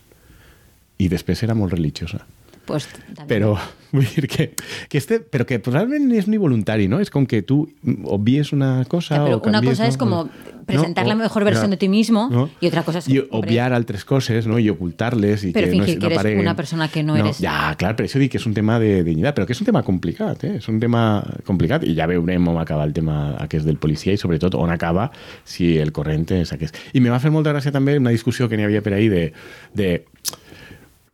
[1.03, 2.23] I després era molt religiosa.
[2.69, 3.45] Pues, también.
[3.91, 4.53] Vull dir que,
[4.93, 6.99] que este, però que realment és ni voluntari, no?
[7.01, 7.63] És com que tu
[8.05, 9.89] obvies una cosa Ya, pero o una cosa no?
[9.89, 10.29] es como
[10.69, 13.29] presentar No, la o- mejor versión no, de ti mismo y otra cosa es hombre,
[13.33, 14.59] obviar altres coses, no?
[14.59, 16.41] I ocultar-les i Però que no, fingir es- que eres apareguen.
[16.45, 17.39] una persona que no eres.
[17.41, 19.71] Ja, clar, per això dic que és un tema de dignitat, però que és un
[19.71, 20.57] tema complicat, eh?
[20.61, 24.19] És un tema complicat i ja veurem on acaba el tema aquest del policia i
[24.21, 25.09] sobretot on acaba
[25.49, 26.77] si el corrent és aquest.
[26.93, 29.25] I me va fer molta gràcia també una discussió que n'hi havia per ahir de,
[29.73, 30.05] de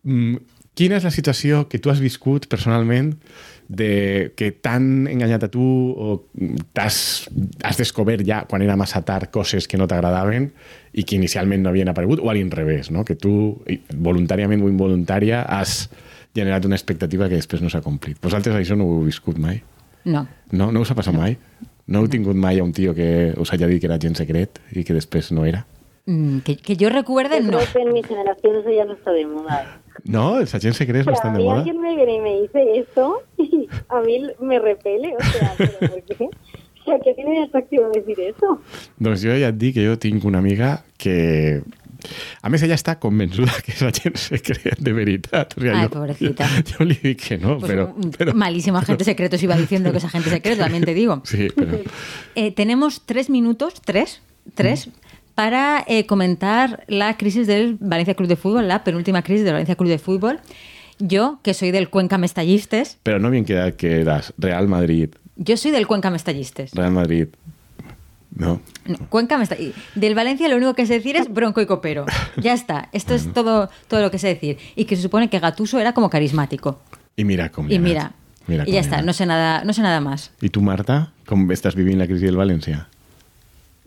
[0.03, 0.37] mm,
[0.75, 3.15] quina és la situació que tu has viscut personalment
[3.69, 6.17] de que t'han enganyat a tu o
[6.77, 7.29] t'has
[7.65, 10.51] has descobert ja quan era massa tard coses que no t'agradaven
[10.93, 13.05] i que inicialment no havien aparegut o a l'inrevés, no?
[13.05, 13.63] que tu
[13.95, 15.89] voluntàriament o involuntària has
[16.35, 18.19] generat una expectativa que després no s'ha complit.
[18.21, 19.63] Vosaltres això no ho heu viscut mai?
[20.05, 20.27] No.
[20.53, 21.39] No, no us ha passat mai?
[21.87, 24.59] No heu tingut mai a un tio que us haya dit que era gent secret
[24.75, 25.65] i que després no era?
[26.07, 27.57] Mm, Que, que yo recuerde, no.
[27.59, 29.81] creo que en mi generación eso ya no está de moda.
[30.05, 31.59] No, els agents secrets no Pero a mí moda?
[31.59, 35.79] alguien me viene y me dice eso y a mí me repele, o sea, ¿pero
[35.79, 36.25] por qué?
[36.25, 38.61] O sea, ¿qué tiene de atractivo decir eso?
[38.99, 41.63] Doncs jo ja et dic que jo tinc una amiga que...
[42.45, 45.55] A més, ella està convençuda que és agent secret, de veritat.
[45.57, 46.45] O Ai, jo, pobrecita.
[46.75, 47.87] Jo li dic que no, Pues però...
[47.97, 51.23] un però malísimo agente secreto si iba diciendo que es agente secreto, también te digo.
[51.33, 51.79] Sí, però...
[52.35, 54.21] Eh, tenemos tres minutos, tres,
[54.53, 54.91] tres,
[55.35, 59.77] para eh, comentar la crisis del Valencia Club de Fútbol, la penúltima crisis del Valencia
[59.77, 60.41] Club de Fútbol.
[60.99, 65.57] Yo, que soy del Cuenca Mestallistes, Però no havien quedat que eras Real Madrid, yo
[65.57, 66.73] soy del Cuenca Mestallistes.
[66.73, 67.29] Real Madrid...
[68.37, 68.61] No.
[68.87, 69.81] No, Cuenca Mestallistes.
[69.95, 72.05] Del Valencia lo único que sé decir es bronco y copero.
[72.37, 72.89] Ya está.
[72.93, 74.59] Esto es todo, todo lo que sé decir.
[74.75, 76.81] Y que se supone que Gatuso era como carismático.
[77.17, 78.13] I mira com Y mira.
[78.49, 79.03] Mira y ya está.
[79.03, 80.33] No sé nada, no sé nada más.
[80.43, 82.89] I tu, Marta, com estàs vivint la crisi del València?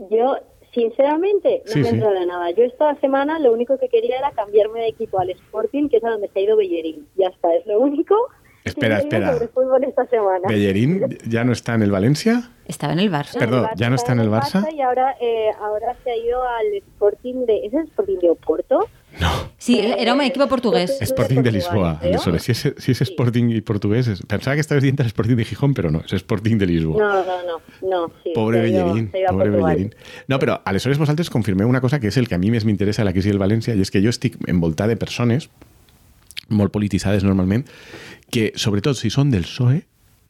[0.09, 0.37] Yo,
[0.81, 1.95] sinceramente, no Sí, me sí.
[1.95, 2.51] entra de nada.
[2.51, 6.03] Yo esta semana lo único que quería era cambiarme de equipo al Sporting, que es
[6.03, 7.07] a donde se ha ido Bellerín.
[7.15, 8.15] Ya está, es lo único
[8.63, 9.33] Espera, que espera.
[9.33, 10.47] sobre fútbol esta semana.
[10.47, 12.51] Bellerín ja no està en el València?
[12.67, 13.39] Estaba en el Barça.
[13.39, 14.67] Perdón, el ¿ya no está en el Barça?
[14.73, 17.65] Y ahora, eh, ahora se ha ido al Sporting de...
[17.65, 18.87] ¿Es el Sporting de Oporto?
[19.19, 19.31] No.
[19.57, 20.97] Sí, era un equipo portugués.
[21.01, 21.99] Sporting de Lisboa.
[22.01, 24.07] Aleshores, si és Sporting i portuguès...
[24.13, 24.21] És...
[24.29, 27.01] Pensava que estaves dient el Sporting de Gijón, però no, és Sporting de Lisboa.
[27.01, 27.57] No, no, no,
[27.89, 28.01] no.
[28.23, 29.49] Sí, Pobre Bellerín, a pobre.
[29.55, 29.89] Bellerín.
[30.29, 33.01] No, però aleshores vosaltres confirmeu una cosa que és el que a mi més m'interessa
[33.01, 35.49] de la crisi del València i és que jo estic envoltat de persones
[36.49, 37.65] molt polititzades normalment
[38.31, 39.81] que, sobretot si són del PSOE,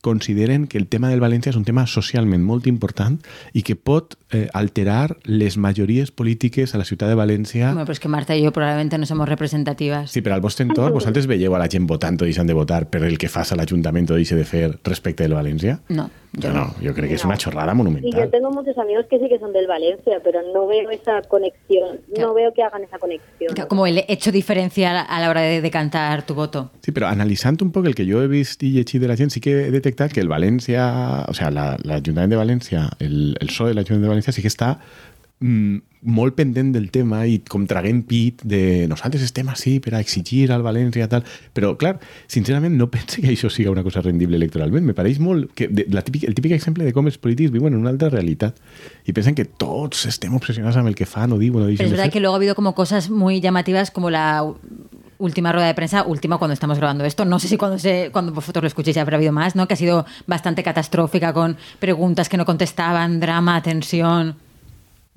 [0.07, 3.17] consideren que el tema del València és un tema socialment molt important
[3.51, 7.99] i que pot eh, alterar les majories polítiques a la ciutat de València Bueno, pues
[7.99, 10.11] que Marta y yo probablemente no somos representativas.
[10.11, 12.85] Sí, però al vostre entorn, vosaltres veieu a la gent votant o deixant de votar
[12.87, 15.81] per el que fas a l'Ajuntament o deixa de fer respecte del València?
[15.91, 18.29] No, yo no, jo crec que és una xorrada Y yo monumental.
[18.29, 22.27] tengo muchos amigos que sí que son del Valencia, pero no veo esa conexión, Claro.
[22.29, 23.55] no veo que hagan esa conexión.
[23.67, 26.71] Como el hecho diferencial a la hora de decantar tu voto.
[26.81, 29.31] Sí, però analitzant un poc el que jo he vist i llegit de la gent,
[29.31, 33.47] sí que he detectat que el València, o sigui, la- l'Ajuntament de València, el, el
[33.47, 34.77] PSOE de l'Ajuntament de València sí que està
[35.39, 40.01] mm, molt pendent del tema i com traguent pit de nosaltres estem així per a
[40.03, 41.97] exigir al València tal, però clar,
[42.31, 45.87] sincerament no pense que això siga una cosa rendible electoralment, me pareix molt que de,
[45.93, 48.57] la típic, el típic exemple de com els polítics viuen en una altra realitat
[49.05, 51.85] i pensen que tots estem obsessionats amb el que fan o diuen o Pero deixen
[51.85, 54.45] es de verdad que luego ha habido como cosas muy llamativas como la
[55.19, 58.31] última rueda de prensa, última cuando estamos grabando esto, no sé si cuando, se, cuando
[58.31, 59.67] vosotros lo escuchéis ya habrá habido más, ¿no?
[59.67, 64.35] Que ha sido bastante catastrófica con preguntas que no contestaban, drama, tensión.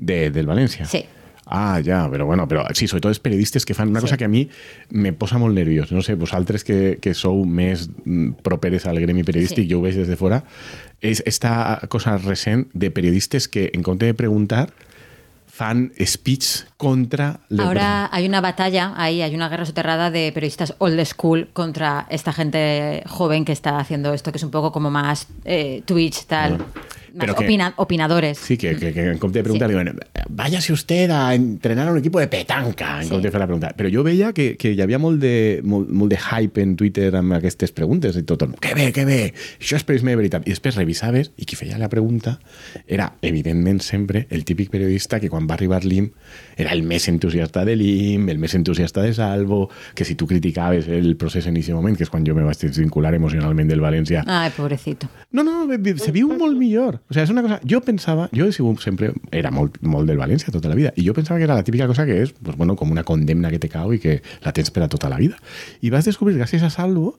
[0.00, 0.86] De, del València?
[0.88, 1.04] Sí.
[1.52, 4.04] Ah, ja, però bueno, però sí, sobretot els periodistes que fan una Sí.
[4.06, 4.44] cosa que a mi
[4.90, 5.90] me posa molt nerviós.
[5.92, 9.70] No sé, vosaltres que, que sou més mm, properes al gremi periodístic, Sí.
[9.72, 10.44] jo ho veig des de fora,
[11.02, 14.70] és esta cosa recent de periodistes que, en compte de preguntar,
[15.50, 17.40] fan speech contra...
[17.58, 22.32] Ahora hay una batalla, ahí hay una guerra soterrada de periodistas old school contra esta
[22.32, 26.58] gente joven que está haciendo esto, que es un poco como más eh, Twitch, tal.
[27.14, 28.38] Más opina- opinadores.
[28.38, 29.75] Sí, que, que, que en compte de preguntar, Sí.
[29.75, 33.20] diuen, váyase usted a entrenar a un equipo de petanca, en Sí.
[33.20, 33.75] de fer la pregunta.
[33.77, 37.14] Però jo veia que, que hi havia molt de, molt, molt de hype en Twitter
[37.16, 40.14] amb aquestes preguntes i tot el món, que bé, que bé, això és per mi
[40.14, 40.46] veritat.
[40.46, 42.38] I després revisaves i qui feia la pregunta
[42.87, 46.11] era, evidentment, sempre el típic periodista que quan va arribar l'IM
[46.57, 50.88] era el més entusiasta de l'IM, el més entusiasta de Salvo, que si tu criticaves
[50.88, 54.25] el procés en aquest moment, que és quan jo me vaig desvincular emocionalment del València,
[54.27, 55.09] Ay, pobrecito.
[55.33, 56.99] no, no, se viu molt millor.
[57.08, 57.60] O sea, és una cosa...
[58.36, 59.12] Jo he sigut sempre...
[59.34, 60.92] Era molt, molt del València tota la vida.
[60.96, 63.50] I jo pensava que era la típica cosa que és, pues, bueno, com una condemna
[63.50, 65.38] que te cau i que la tens per a tota la vida.
[65.80, 67.16] I vas descobrir, gràcies a Salvo,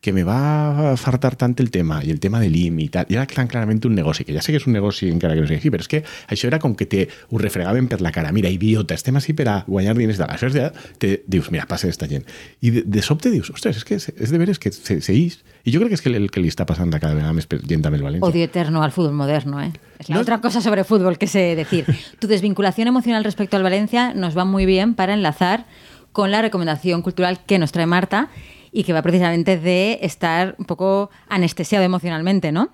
[0.00, 3.14] que me va fartar tant el tema, i el tema de l'IM i tal, i
[3.16, 5.48] era tan clarament un negoci, que ja sé que és un negoci encara que no
[5.48, 8.32] així, però és que això era com que te ho refregaven per la cara.
[8.36, 10.66] Mira, idiota, estem així per a guanyar diners de Això és de,
[10.98, 12.26] te dius, mira, passa d'esta gent.
[12.60, 15.38] I de, de sobte dius, ostres, és que és de veres que se, se ix.
[15.64, 17.48] I jo crec que és que el que li està passant a cada vegada més
[17.48, 18.28] gent amb el València.
[18.28, 19.72] Odio eterno al fútbol moderno, ¿eh?
[19.98, 21.86] Es la No- otra cosa sobre fútbol que sé decir.
[22.18, 25.64] Tu desvinculación emocional respecto al Valencia nos va muy bien para enlazar
[26.12, 28.28] con la recomendación cultural que nos trae Marta
[28.74, 32.70] y que va precisamente de estar un poco anestesiado emocionalmente, ¿no?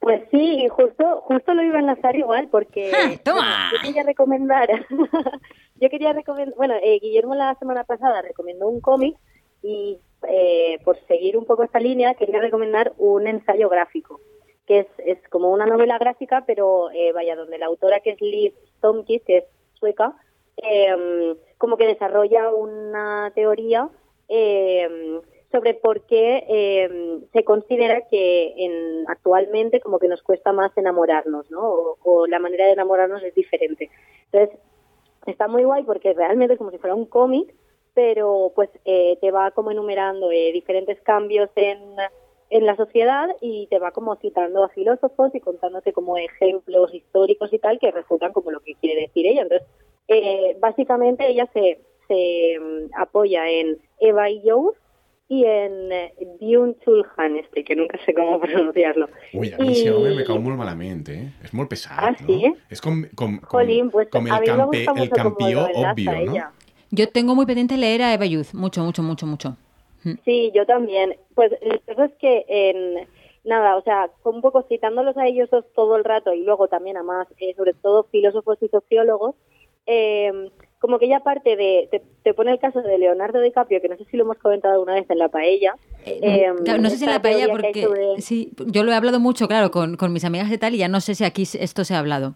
[0.00, 3.16] Pues sí, justo, justo lo iba a enlazar igual porque ¡Ja!
[3.22, 3.70] ¡Toma!
[3.70, 4.68] yo quería recomendar,
[5.80, 9.14] yo quería recomendar, bueno, eh, Guillermo la semana pasada recomendó un cómic
[9.62, 14.20] y eh, por seguir un poco esta línea quería recomendar un ensayo gráfico,
[14.66, 18.20] que es, es como una novela gráfica, pero eh, vaya, donde la autora que es
[18.22, 20.14] Liz Tomkis, que es sueca,
[20.62, 23.90] eh, como que desarrolla una teoría
[24.28, 25.20] eh,
[25.54, 31.48] sobre por qué eh, se considera que en, actualmente como que nos cuesta más enamorarnos,
[31.48, 31.96] ¿no?
[32.02, 33.88] O, la manera de enamorarnos es diferente.
[34.32, 34.58] Entonces,
[35.26, 37.54] está muy guay porque realmente es como si fuera un cómic,
[37.94, 41.78] pero pues eh, te va como enumerando eh, diferentes cambios en,
[42.50, 47.52] en la sociedad y te va como citando a filósofos y contándote como ejemplos históricos
[47.52, 49.42] y tal que refutan como lo que quiere decir ella.
[49.42, 49.68] Entonces,
[50.08, 54.76] eh, básicamente ella se, se mm, apoya en Eva y Jones
[55.28, 59.08] y en eh, Byung Chul Han, este, que nunca sé cómo pronunciarlo.
[59.32, 61.32] Ui, a mi I- me cau molt malament, eh?
[61.42, 62.26] És molt pesat, Ah, no?
[62.26, 62.52] sí?
[62.70, 66.32] És com, com, com, Jolín, pues com el, campe, el campió obvio, ¿no?
[66.32, 66.52] ella.
[66.90, 69.56] Yo tengo muy pendiente leer a Eva Youth, mucho, mucho, mucho, mucho.
[70.24, 71.16] Sí, yo también.
[71.34, 73.08] Pues que pasa es que en
[73.44, 77.02] nada, o sea, un poco citándolos a ellos todo el rato y luego también a
[77.02, 79.34] más, eh, sobre todo filósofos y sociólogos,
[79.86, 80.50] eh,
[80.84, 83.96] como que ya parte de, te, te pone el caso de Leonardo DiCaprio, que no
[83.96, 85.76] sé si lo hemos comentado alguna vez en la paella.
[86.04, 89.18] eh, Claro, no sé si en la paella porque sobre- sí, yo lo he hablado
[89.18, 91.84] mucho, claro, con, con mis amigas y tal, y ya no sé si aquí esto
[91.84, 92.34] se ha hablado.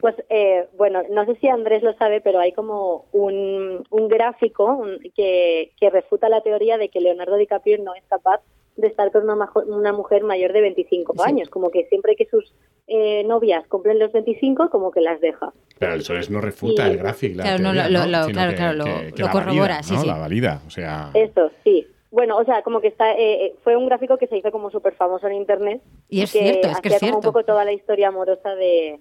[0.00, 4.64] Pues eh, bueno, no sé si Andrés lo sabe, pero hay como un, un gráfico
[4.64, 8.40] un- que, que refuta la teoría de que Leonardo DiCaprio no es capaz
[8.76, 11.20] de estar con una, majo- una mujer mayor de 25 Sí.
[11.24, 12.54] años, como que siempre que sus
[12.88, 15.52] eh, novias cumplen los 25, como que las deja.
[15.78, 18.50] Pero eso es no refuta Y- el gráfico, la Claro, no, lo- lo- Sino claro,
[18.50, 20.00] que- claro, lo- que- que lo la corrobora, valida, sí, ¿no?
[20.00, 20.06] sí.
[20.06, 21.10] La valida, o sea...
[21.14, 21.86] Eso, sí.
[22.10, 24.70] Bueno, o sea, como que está, eh, eh, fue un gráfico que se hizo como
[24.70, 25.82] súper famoso en internet.
[26.08, 27.28] Y es que cierto, es que es hacía como cierto.
[27.28, 28.98] un poco toda la historia amorosa de,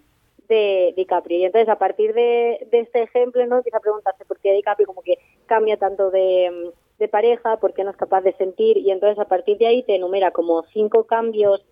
[0.50, 1.38] de DiCaprio.
[1.40, 3.58] Y entonces, a partir de, de este ejemplo, ¿no?
[3.58, 7.86] Empieza a preguntarse por qué DiCaprio como que cambia tanto de, de pareja, por qué
[7.86, 8.78] no es capaz de sentir.
[8.78, 11.66] Y entonces, a partir de ahí, te enumera como cinco cambios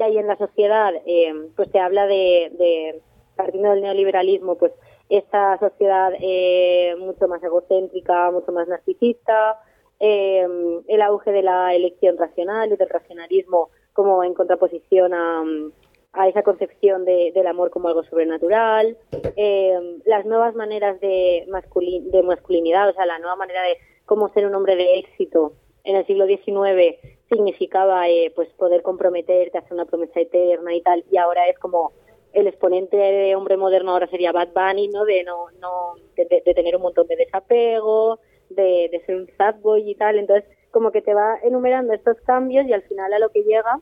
[0.00, 0.94] que hay en la sociedad.
[1.04, 3.02] eh, pues te habla de,
[3.36, 4.72] partiendo del neoliberalismo, pues
[5.10, 9.58] esta sociedad eh, mucho más egocéntrica, mucho más narcisista,
[9.98, 10.46] eh,
[10.88, 15.44] el auge de la elección racional y del racionalismo como en contraposición a,
[16.28, 18.96] esa concepción de- del amor como algo sobrenatural,
[20.06, 21.46] las nuevas maneras de
[22.24, 25.52] masculinidad, o sea, la nueva manera de cómo ser un hombre de éxito
[25.84, 26.96] en el siglo XIX
[27.30, 31.92] significaba eh, pues poder comprometerte, hacer una promesa eterna y tal, y ahora es como
[32.32, 35.04] el exponente de hombre moderno ahora sería Bad Bunny, ¿no?
[35.04, 38.18] De no, no, de, tener un montón de desapego,
[38.50, 40.18] de, de ser un sad boy y tal.
[40.18, 43.80] Entonces, como que te va enumerando estos cambios y al final a lo que llega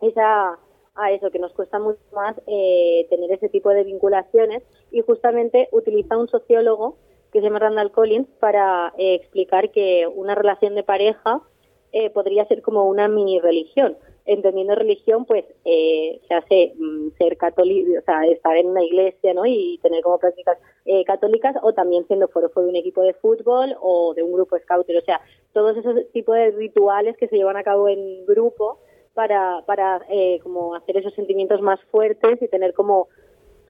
[0.00, 0.58] es a,
[0.94, 5.68] a eso, que nos cuesta mucho más eh, tener ese tipo de vinculaciones y justamente
[5.72, 6.96] utiliza un sociólogo
[7.32, 11.42] que se llama Randall Collins para eh, explicar que una relación de pareja
[11.92, 13.96] eh, podría ser como una mini religión.
[14.26, 19.32] Entendiendo religión, pues eh, se hace mm, ser católico, o sea, estar en una iglesia,
[19.32, 19.46] ¿no?
[19.46, 23.74] Y tener como prácticas eh, católicas, o también siendo forofo de un equipo de fútbol
[23.80, 24.98] o de un grupo scouter.
[24.98, 25.20] O sea,
[25.54, 28.78] todos esos tipos de rituales que se llevan a cabo en grupo
[29.14, 33.08] para, para eh, como hacer esos sentimientos más fuertes y tener como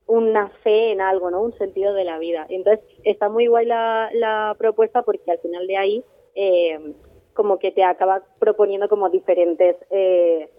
[0.06, 1.40] una fe en algo, ¿no?
[1.40, 2.46] Un sentido de la vida.
[2.48, 6.04] Entonces, está muy guay la, la propuesta porque al final de ahí,
[6.34, 6.92] eh,
[7.38, 10.50] como que te acaba proponiendo como diferentes eh,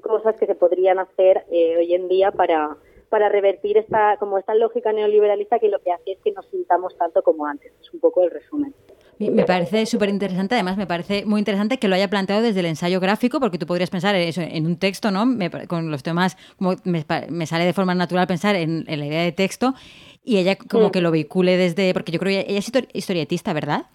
[0.00, 2.76] cosas que se podrían hacer eh, hoy en día para,
[3.08, 6.96] para revertir esta, como esta lógica neoliberalista que lo que hace es que nos sintamos
[6.96, 7.72] tanto como antes.
[7.80, 8.72] Es un poco el resumen.
[9.18, 12.66] Me parece súper interesante, además me parece muy interesante que lo haya planteado desde el
[12.66, 15.24] ensayo gráfico, porque tú podrías pensar en eso, en un texto, ¿no?
[15.66, 19.74] con los temas, como me, sale de forma natural pensar en, la idea de texto,
[20.22, 23.86] y ella como que lo vehicule desde, porque yo creo que ella es historietista, ¿verdad?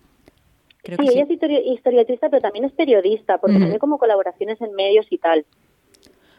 [0.84, 1.30] Sí, ella es
[1.66, 5.46] historietista, pero también es periodista, porque tiene como colaboraciones en medios y tal.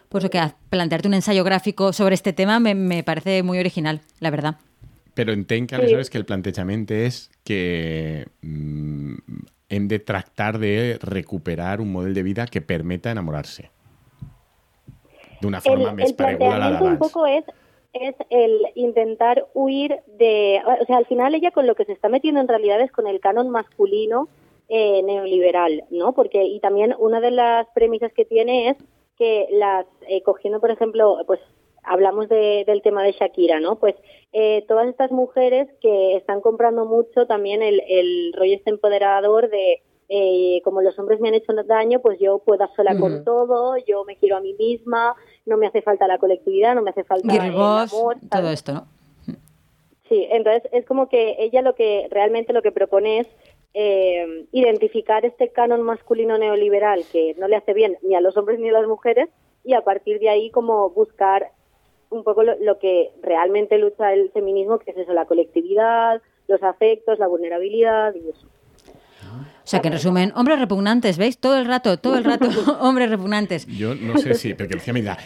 [0.09, 0.39] Pues lo que
[0.69, 4.55] plantearte un ensayo gráfico sobre este tema me, me parece muy original, la verdad.
[5.15, 9.15] Pero entenc que aleshores que el plantejament és que mm,
[9.69, 13.71] hem de tractar de recuperar un model de vida que permeta enamorarse
[15.41, 16.93] d'una forma el, més el pareguda a la d'abans.
[16.93, 17.45] un poco es
[17.95, 20.61] es el intentar huir de...
[20.81, 23.07] O sea, al final ella con lo que se está metiendo en realidad es con
[23.07, 24.27] el canon masculino
[24.67, 26.13] eh, neoliberal, ¿no?
[26.13, 28.77] Porque, y también una de las premisas que tiene es
[29.17, 31.39] que las, eh, cogiendo por ejemplo, pues
[31.83, 33.77] hablamos del tema de Shakira, ¿no?
[33.77, 33.95] Pues
[34.33, 39.81] eh, todas estas mujeres que están comprando mucho también el, el rollo este empoderador de
[40.09, 44.03] eh, como los hombres me han hecho daño, pues yo puedo sola con todo, yo
[44.05, 47.33] me quiero a mí misma, no me hace falta la colectividad, no me hace falta
[47.33, 48.17] el amor.
[48.29, 48.87] Todo esto, ¿no?
[50.07, 53.27] Sí, entonces es como que ella lo que realmente lo que propone es
[53.73, 58.59] eh, identificar este canon masculino neoliberal que no le hace bien ni a los hombres
[58.59, 59.29] ni a las mujeres
[59.63, 61.51] y a partir de ahí como buscar
[62.09, 67.19] un poco lo, que realmente lucha el feminismo, que es eso, la colectividad, los afectos,
[67.19, 68.47] la vulnerabilidad y eso.
[69.65, 71.39] O sea, que en resumen, hombres repugnantes, ¿veis?
[71.39, 72.47] Todo el rato, todo el rato,
[72.81, 73.65] hombres repugnantes.
[73.65, 75.17] Yo no sé si, porque Lucía me da...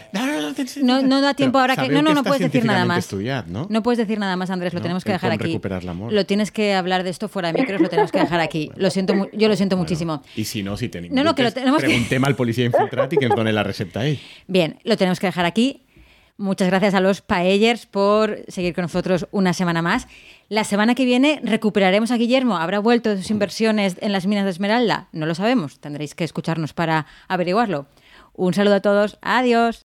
[0.82, 1.90] No, no da tiempo ahora que...
[1.90, 3.12] No, no, no puedes decir nada más.
[3.46, 3.66] ¿no?
[3.68, 5.44] no puedes decir nada más, Andrés, lo tenemos que dejar aquí.
[5.44, 6.10] recuperar el amor.
[6.10, 8.70] Lo tienes que hablar de esto fuera de micros, lo tenemos que dejar aquí.
[8.76, 10.22] Lo siento, yo lo siento muchísimo.
[10.34, 11.14] Y si no, si tenemos...
[11.14, 14.00] No, no, que lo tenemos Preguntem al policía infiltrat y que nos done la recepta
[14.00, 14.18] ahí.
[14.46, 15.82] Bien, lo tenemos que dejar aquí.
[16.40, 20.08] Muchas gracias a los Paellers por seguir con nosotros una semana más.
[20.48, 22.56] La semana que viene recuperaremos a Guillermo.
[22.56, 25.08] ¿Habrá vuelto de sus inversiones en las minas de Esmeralda?
[25.12, 25.80] No lo sabemos.
[25.80, 27.84] Tendréis que escucharnos para averiguarlo.
[28.32, 29.18] Un saludo a todos.
[29.20, 29.78] Adiós.